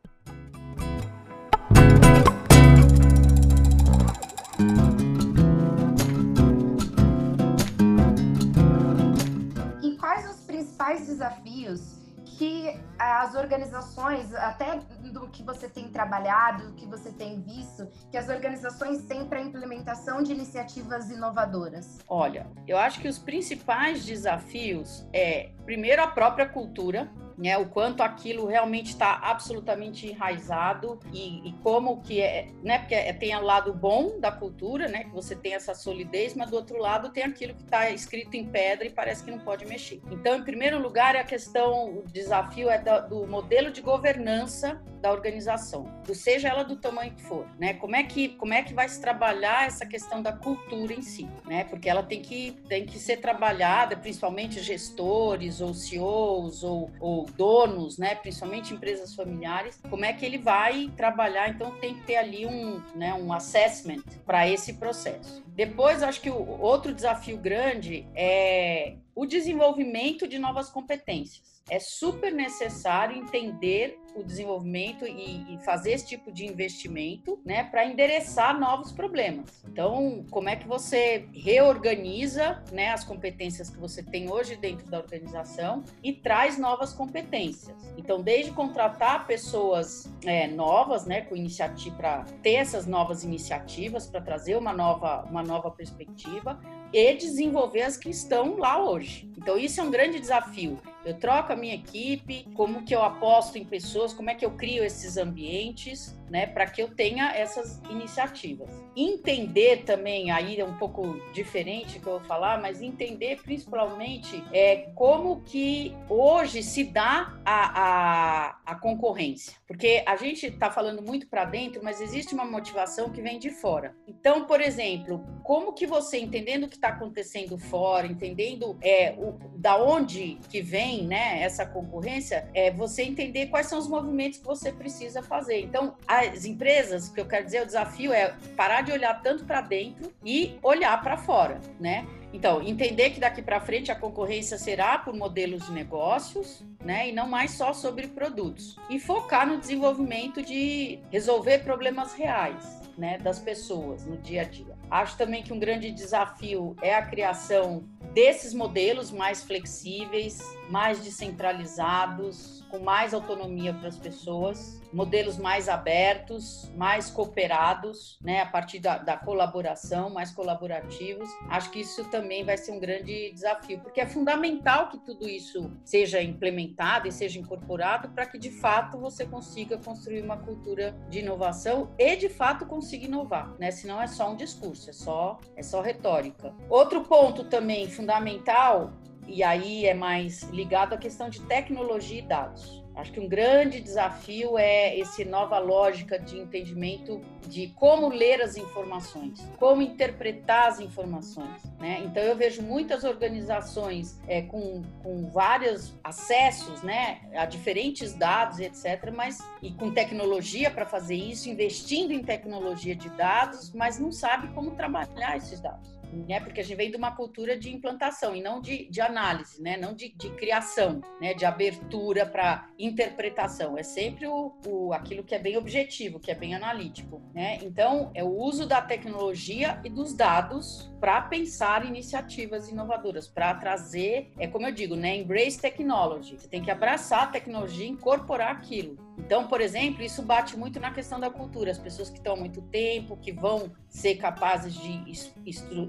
Principais 10.87 11.07
desafios 11.07 12.07
que 12.39 12.79
as 12.99 13.35
organizações, 13.35 14.35
até 14.35 14.81
do 15.13 15.29
que 15.29 15.43
você 15.43 15.69
tem 15.69 15.89
trabalhado, 15.89 16.75
que 16.75 16.85
você 16.85 17.11
tem 17.13 17.41
visto, 17.41 17.89
que 18.11 18.17
as 18.17 18.29
organizações 18.29 19.03
têm 19.07 19.25
para 19.25 19.39
a 19.39 19.43
implementação 19.43 20.23
de 20.23 20.33
iniciativas 20.33 21.09
inovadoras? 21.09 21.99
Olha, 22.09 22.47
eu 22.67 22.77
acho 22.79 23.01
que 23.01 23.09
os 23.09 23.19
principais 23.19 24.05
desafios 24.05 25.07
é, 25.13 25.51
primeiro, 25.65 26.03
a 26.03 26.09
própria 26.09 26.49
cultura, 26.49 27.11
né, 27.37 27.57
o 27.59 27.67
quanto 27.67 28.03
aquilo 28.03 28.47
realmente 28.47 28.91
está 28.91 29.19
absolutamente 29.23 30.07
enraizado 30.07 30.99
e, 31.13 31.49
e, 31.49 31.53
como 31.63 32.01
que 32.01 32.21
é, 32.21 32.49
né, 32.63 32.79
porque 32.79 32.95
é, 32.95 33.13
tem 33.13 33.37
o 33.37 33.43
lado 33.43 33.73
bom 33.73 34.19
da 34.19 34.33
cultura, 34.33 34.89
né, 34.89 35.05
que 35.05 35.11
você 35.11 35.37
tem 35.37 35.55
essa 35.55 35.75
solidez, 35.75 36.35
mas 36.35 36.51
do 36.51 36.57
outro 36.57 36.79
lado 36.79 37.11
tem 37.11 37.25
aquilo 37.25 37.55
que 37.55 37.63
está 37.63 37.91
escrito 37.91 38.35
em 38.35 38.47
pedra 38.47 38.87
e 38.87 38.91
parece 38.91 39.25
que 39.25 39.31
não 39.31 39.39
pode 39.39 39.67
mexer. 39.67 40.01
Então, 40.11 40.37
em 40.37 40.43
primeiro 40.43 40.79
lugar, 40.79 41.15
é 41.15 41.21
a 41.21 41.25
questão, 41.25 41.99
o 41.99 42.05
desafio 42.07 42.71
é 42.71 42.79
do, 42.79 43.27
modelo 43.27 43.71
de 43.71 43.81
governança 43.81 44.81
da 45.01 45.13
organização, 45.13 45.85
do 46.05 46.15
seja 46.15 46.49
ela 46.49 46.65
do 46.65 46.77
tamanho 46.77 47.13
que 47.13 47.23
for, 47.23 47.47
né? 47.59 47.75
Como 47.75 47.95
é 47.95 48.03
que 48.03 48.31
como 48.31 48.55
é 48.55 48.63
que 48.63 48.75
vai 48.75 48.89
se 48.89 49.01
trabalhar 49.01 49.67
essa 49.67 49.85
questão 49.87 50.23
da 50.23 50.33
cultura 50.33 50.93
em 50.93 51.03
si, 51.03 51.29
né? 51.45 51.65
Porque 51.65 51.89
ela 51.89 52.03
tem 52.03 52.23
que 52.23 52.53
tem 52.69 52.85
que 52.87 52.99
ser 52.99 53.19
trabalhada, 53.19 53.97
principalmente 53.97 54.61
gestores 54.61 55.61
ou 55.61 55.75
CEOs 55.75 56.65
ou, 56.65 56.91
ou 56.99 57.26
donos, 57.27 57.99
né, 57.99 58.15
principalmente 58.15 58.73
empresas 58.75 59.15
familiares, 59.15 59.81
como 59.89 60.05
é 60.05 60.13
que 60.13 60.25
ele 60.25 60.39
vai 60.39 60.91
trabalhar? 60.97 61.49
Então 61.51 61.73
tem 61.79 61.95
que 61.95 62.03
ter 62.03 62.17
ali 62.17 62.47
um, 62.47 62.83
né, 62.95 63.15
um 63.15 63.33
assessment 63.33 64.03
para 64.25 64.49
esse 64.49 64.75
processo. 64.75 65.45
Depois, 65.49 66.03
acho 66.03 66.21
que 66.21 66.31
o 66.31 66.61
outro 66.61 66.95
desafio 66.95 67.39
grande 67.39 68.07
é 68.15 68.97
o 69.15 69.25
desenvolvimento 69.27 70.29
de 70.29 70.39
novas 70.39 70.69
competências 70.69 71.57
é 71.69 71.81
super 71.81 72.33
necessário 72.33 73.17
entender 73.17 73.99
o 74.17 74.25
desenvolvimento 74.25 75.07
e, 75.07 75.55
e 75.55 75.59
fazer 75.65 75.93
esse 75.93 76.07
tipo 76.07 76.33
de 76.33 76.47
investimento, 76.47 77.39
né, 77.45 77.65
para 77.65 77.85
endereçar 77.85 78.59
novos 78.59 78.93
problemas. 78.93 79.65
Então, 79.69 80.25
como 80.31 80.49
é 80.49 80.57
que 80.57 80.67
você 80.67 81.29
reorganiza, 81.33 82.63
né, 82.73 82.91
as 82.91 83.05
competências 83.05 83.71
que 83.71 83.79
você 83.79 84.03
tem 84.03 84.31
hoje 84.31 84.57
dentro 84.57 84.87
da 84.89 84.99
organização 84.99 85.85
e 86.03 86.13
traz 86.13 86.59
novas 86.59 86.93
competências? 86.93 87.77
Então, 87.97 88.23
desde 88.23 88.53
contratar 88.53 89.27
pessoas 89.27 90.11
é, 90.25 90.47
novas, 90.47 91.05
né, 91.05 91.23
com 91.23 91.37
iniciativa 91.37 91.97
para 91.97 92.25
ter 92.43 92.55
essas 92.55 92.87
novas 92.87 93.25
iniciativas 93.25 94.07
para 94.07 94.21
trazer 94.21 94.57
uma 94.57 94.73
nova 94.73 95.25
uma 95.31 95.43
nova 95.43 95.71
perspectiva 95.71 96.59
e 96.93 97.15
desenvolver 97.15 97.83
as 97.83 97.97
que 97.97 98.09
estão 98.09 98.57
lá 98.57 98.83
hoje. 98.83 99.31
Então, 99.37 99.59
isso 99.59 99.81
é 99.81 99.85
um 99.85 99.91
grande 99.91 100.21
desafio 100.21 100.79
eu 101.07 101.15
troco 101.15 101.53
a 101.53 101.57
minha 101.57 101.75
equipe, 101.75 102.49
como 102.55 102.83
que 102.85 102.93
eu 102.93 103.01
aposto 103.01 103.57
em 103.57 103.65
pessoas, 103.65 104.13
como 104.13 104.29
é 104.29 104.35
que 104.35 104.45
eu 104.45 104.51
crio 104.51 104.85
esses 104.85 105.17
ambientes, 105.17 106.19
né, 106.31 106.47
para 106.47 106.67
que 106.67 106.83
eu 106.83 106.89
tenha 106.89 107.33
essas 107.35 107.81
iniciativas. 107.91 108.69
Entender 108.97 109.85
também, 109.85 110.31
aí 110.31 110.59
é 110.59 110.65
um 110.65 110.77
pouco 110.77 111.21
diferente 111.33 111.99
que 111.99 112.07
eu 112.07 112.19
vou 112.19 112.21
falar, 112.21 112.61
mas 112.61 112.83
entender 112.83 113.41
principalmente 113.43 114.43
é, 114.53 114.89
como 114.95 115.43
que 115.43 115.95
hoje 116.09 116.63
se 116.63 116.85
dá 116.85 117.35
a, 117.45 117.83
a, 117.83 118.59
a 118.67 118.75
concorrência. 118.77 119.55
Porque 119.67 120.03
a 120.07 120.17
gente 120.17 120.47
está 120.47 120.71
falando 120.71 121.03
muito 121.03 121.29
para 121.29 121.45
dentro, 121.45 121.83
mas 121.83 122.01
existe 122.01 122.35
uma 122.35 122.45
motivação 122.45 123.11
que 123.11 123.21
vem 123.21 123.39
de 123.39 123.51
fora. 123.51 123.95
Então, 124.07 124.47
por 124.47 124.61
exemplo, 124.61 125.25
como 125.43 125.73
que 125.73 125.87
você, 125.87 126.19
entendendo 126.19 126.65
o 126.65 126.69
que 126.69 126.77
está 126.77 126.89
acontecendo 126.89 127.59
fora, 127.59 128.07
entendendo 128.07 128.79
é, 128.83 129.15
o, 129.19 129.39
da 129.57 129.77
onde 129.77 130.39
que 130.49 130.61
vem 130.61 131.07
né, 131.07 131.43
essa 131.43 131.67
concorrência, 131.67 132.49
é 132.55 132.71
você 132.71 133.03
entender 133.03 133.47
quais 133.47 133.67
são 133.67 133.79
os 133.79 133.89
movimentos 133.89 134.39
que 134.39 134.47
você 134.47 134.73
precisa 134.73 135.23
fazer. 135.23 135.61
Então, 135.61 135.97
as 136.21 136.45
empresas, 136.45 137.09
o 137.09 137.15
que 137.15 137.21
eu 137.21 137.27
quero 137.27 137.45
dizer, 137.45 137.63
o 137.63 137.67
desafio 137.67 138.13
é 138.13 138.35
parar 138.57 138.83
de 138.83 138.93
olhar 138.93 139.21
tanto 139.23 139.45
para 139.45 139.61
dentro 139.61 140.13
e 140.25 140.59
olhar 140.63 141.01
para 141.03 141.17
fora, 141.17 141.61
né? 141.79 142.07
Então, 142.33 142.63
entender 142.63 143.11
que 143.11 143.21
daqui 143.21 143.41
para 143.41 143.61
frente 143.61 143.91
a 143.91 143.95
concorrência 143.95 144.59
será 144.59 144.99
por 144.99 145.15
modelos 145.15 145.65
de 145.67 145.73
negócios, 145.73 146.63
né, 146.85 147.09
e 147.09 147.13
não 147.13 147.27
mais 147.27 147.53
só 147.53 147.73
sobre 147.73 148.09
produtos. 148.09 148.77
E 148.91 149.01
focar 149.01 149.47
no 149.47 149.59
desenvolvimento 149.59 150.43
de 150.43 150.99
resolver 151.11 151.61
problemas 151.61 152.13
reais, 152.13 152.83
né, 152.99 153.17
das 153.19 153.39
pessoas 153.39 154.05
no 154.05 154.19
dia 154.19 154.43
a 154.43 154.45
dia. 154.45 154.77
Acho 154.91 155.17
também 155.17 155.43
que 155.43 155.53
um 155.53 155.59
grande 155.59 155.91
desafio 155.91 156.77
é 156.83 156.95
a 156.95 157.03
criação 157.03 157.85
desses 158.13 158.53
modelos 158.53 159.11
mais 159.11 159.43
flexíveis, 159.43 160.41
mais 160.69 161.01
descentralizados, 161.01 162.65
com 162.71 162.79
mais 162.79 163.15
autonomia 163.15 163.73
para 163.73 163.89
as 163.89 163.99
pessoas, 163.99 164.81
modelos 164.93 165.37
mais 165.37 165.69
abertos, 165.69 166.71
mais 166.77 167.11
cooperados, 167.11 168.19
né, 168.23 168.41
a 168.41 168.47
partir 168.47 168.79
da, 168.79 168.99
da, 168.99 169.17
colaboração, 169.17 170.11
mais 170.11 170.31
colaborativos. 170.33 171.29
Acho 171.49 171.71
que 171.71 171.81
isso 171.81 172.05
também 172.11 172.45
vai 172.45 172.57
ser 172.57 172.73
um 172.73 172.81
grande 172.81 173.31
desafio, 173.33 173.81
porque 173.81 174.01
é 174.01 174.07
fundamental 174.07 174.89
que 174.89 174.99
tudo 174.99 175.29
isso 175.29 175.71
seja 175.85 176.23
implementado 176.23 177.07
e 177.07 177.13
seja 177.13 177.39
incorporado 177.39 178.09
para 178.11 178.27
que 178.27 178.39
de 178.39 178.51
fato 178.51 178.99
você 178.99 179.27
consiga 179.27 179.79
construir 179.79 180.23
uma 180.23 180.37
cultura 180.37 180.97
de 181.09 181.21
inovação 181.21 181.95
e 181.99 182.17
de 182.17 182.29
fato 182.29 182.67
consiga 182.67 183.07
inovar, 183.07 183.55
né? 183.59 183.71
Senão 183.71 184.01
é 184.01 184.07
só 184.07 184.31
um 184.31 184.37
discurso, 184.37 184.91
é 184.91 184.93
só 184.93 185.39
é 185.55 185.63
só 185.63 185.81
retórica. 185.81 186.55
Outro 186.69 187.03
ponto 187.03 187.45
também 187.45 187.89
fundamental 187.89 188.93
e 189.27 189.43
aí 189.43 189.87
é 189.87 189.95
mais 189.95 190.43
ligado 190.45 190.95
à 190.95 190.99
questão 190.99 191.29
de 191.29 191.41
tecnologia 191.43 192.19
e 192.19 192.23
dados. 192.23 192.87
Acho 192.97 193.13
que 193.13 193.21
um 193.21 193.29
grande 193.29 193.79
desafio 193.79 194.57
é 194.57 194.99
essa 194.99 195.23
nova 195.23 195.59
lógica 195.59 196.19
de 196.19 196.39
entendimento 196.39 197.21
de 197.47 197.69
como 197.77 198.09
ler 198.09 198.41
as 198.41 198.57
informações, 198.57 199.47
como 199.59 199.83
interpretar 199.83 200.69
as 200.69 200.81
informações. 200.81 201.63
Né? 201.79 202.03
Então, 202.07 202.23
eu 202.23 202.35
vejo 202.35 202.63
muitas 202.63 203.05
organizações 203.05 204.19
é, 204.27 204.41
com, 204.41 204.83
com 205.03 205.29
vários 205.29 205.95
acessos 206.03 206.83
né, 206.83 207.21
a 207.35 207.45
diferentes 207.45 208.15
dados, 208.15 208.61
etc., 208.61 209.13
mas 209.15 209.47
e 209.61 209.71
com 209.73 209.91
tecnologia 209.91 210.71
para 210.71 210.87
fazer 210.87 211.17
isso, 211.17 211.51
investindo 211.51 212.13
em 212.13 212.23
tecnologia 212.23 212.97
de 212.97 213.11
dados, 213.11 213.73
mas 213.75 213.99
não 213.99 214.11
sabe 214.11 214.49
como 214.55 214.71
trabalhar 214.71 215.37
esses 215.37 215.61
dados 215.61 215.96
né? 216.13 216.41
Porque 216.41 216.61
a 216.61 216.65
gente 216.65 216.77
vem 216.77 216.91
de 216.91 216.97
uma 216.97 217.15
cultura 217.15 217.59
de 217.59 217.73
implantação 217.73 218.35
e 218.35 218.43
não 218.43 218.61
de, 218.61 218.89
de 218.91 219.01
análise, 219.01 219.61
né? 219.63 219.77
Não 219.77 219.95
de, 219.95 220.09
de 220.09 220.31
criação, 220.31 221.01
né? 221.21 221.35
De 221.35 221.45
abertura 221.45 222.27
para 222.27 222.69
interpretação. 222.79 223.77
É 223.77 223.83
sempre 223.83 224.27
o, 224.27 224.53
o, 224.67 224.93
aquilo 224.93 225.25
que 225.25 225.35
é 225.35 225.39
bem 225.39 225.57
objetivo, 225.57 226.21
que 226.21 226.31
é 226.31 226.35
bem 226.35 226.55
analítico, 226.55 227.23
né? 227.35 227.59
Então, 227.63 228.11
é 228.15 228.23
o 228.23 228.29
uso 228.29 228.67
da 228.67 228.81
tecnologia 228.81 229.81
e 229.85 229.91
dos 229.91 230.15
dados 230.15 230.93
para 231.01 231.21
pensar 231.23 231.87
iniciativas 231.87 232.69
inovadoras, 232.69 233.29
para 233.29 233.55
trazer, 233.55 234.33
é 234.39 234.47
como 234.47 234.67
eu 234.67 234.73
digo, 234.73 234.97
né? 234.97 235.17
Embrace 235.17 235.61
technology. 235.61 236.39
Você 236.39 236.49
tem 236.49 236.63
que 236.63 236.71
abraçar 236.71 237.25
a 237.25 237.27
tecnologia, 237.27 237.87
incorporar 237.87 238.51
aquilo. 238.51 239.06
Então, 239.19 239.47
por 239.47 239.61
exemplo, 239.61 240.03
isso 240.03 240.23
bate 240.23 240.57
muito 240.57 240.79
na 240.79 240.91
questão 240.91 241.19
da 241.19 241.31
cultura. 241.31 241.71
As 241.71 241.79
pessoas 241.79 242.11
que 242.11 242.19
estão 242.19 242.35
há 242.35 242.37
muito 242.37 242.61
tempo, 242.63 243.17
que 243.17 243.33
vão 243.33 243.73
ser 243.89 244.17
capazes 244.17 244.75
de 244.75 245.03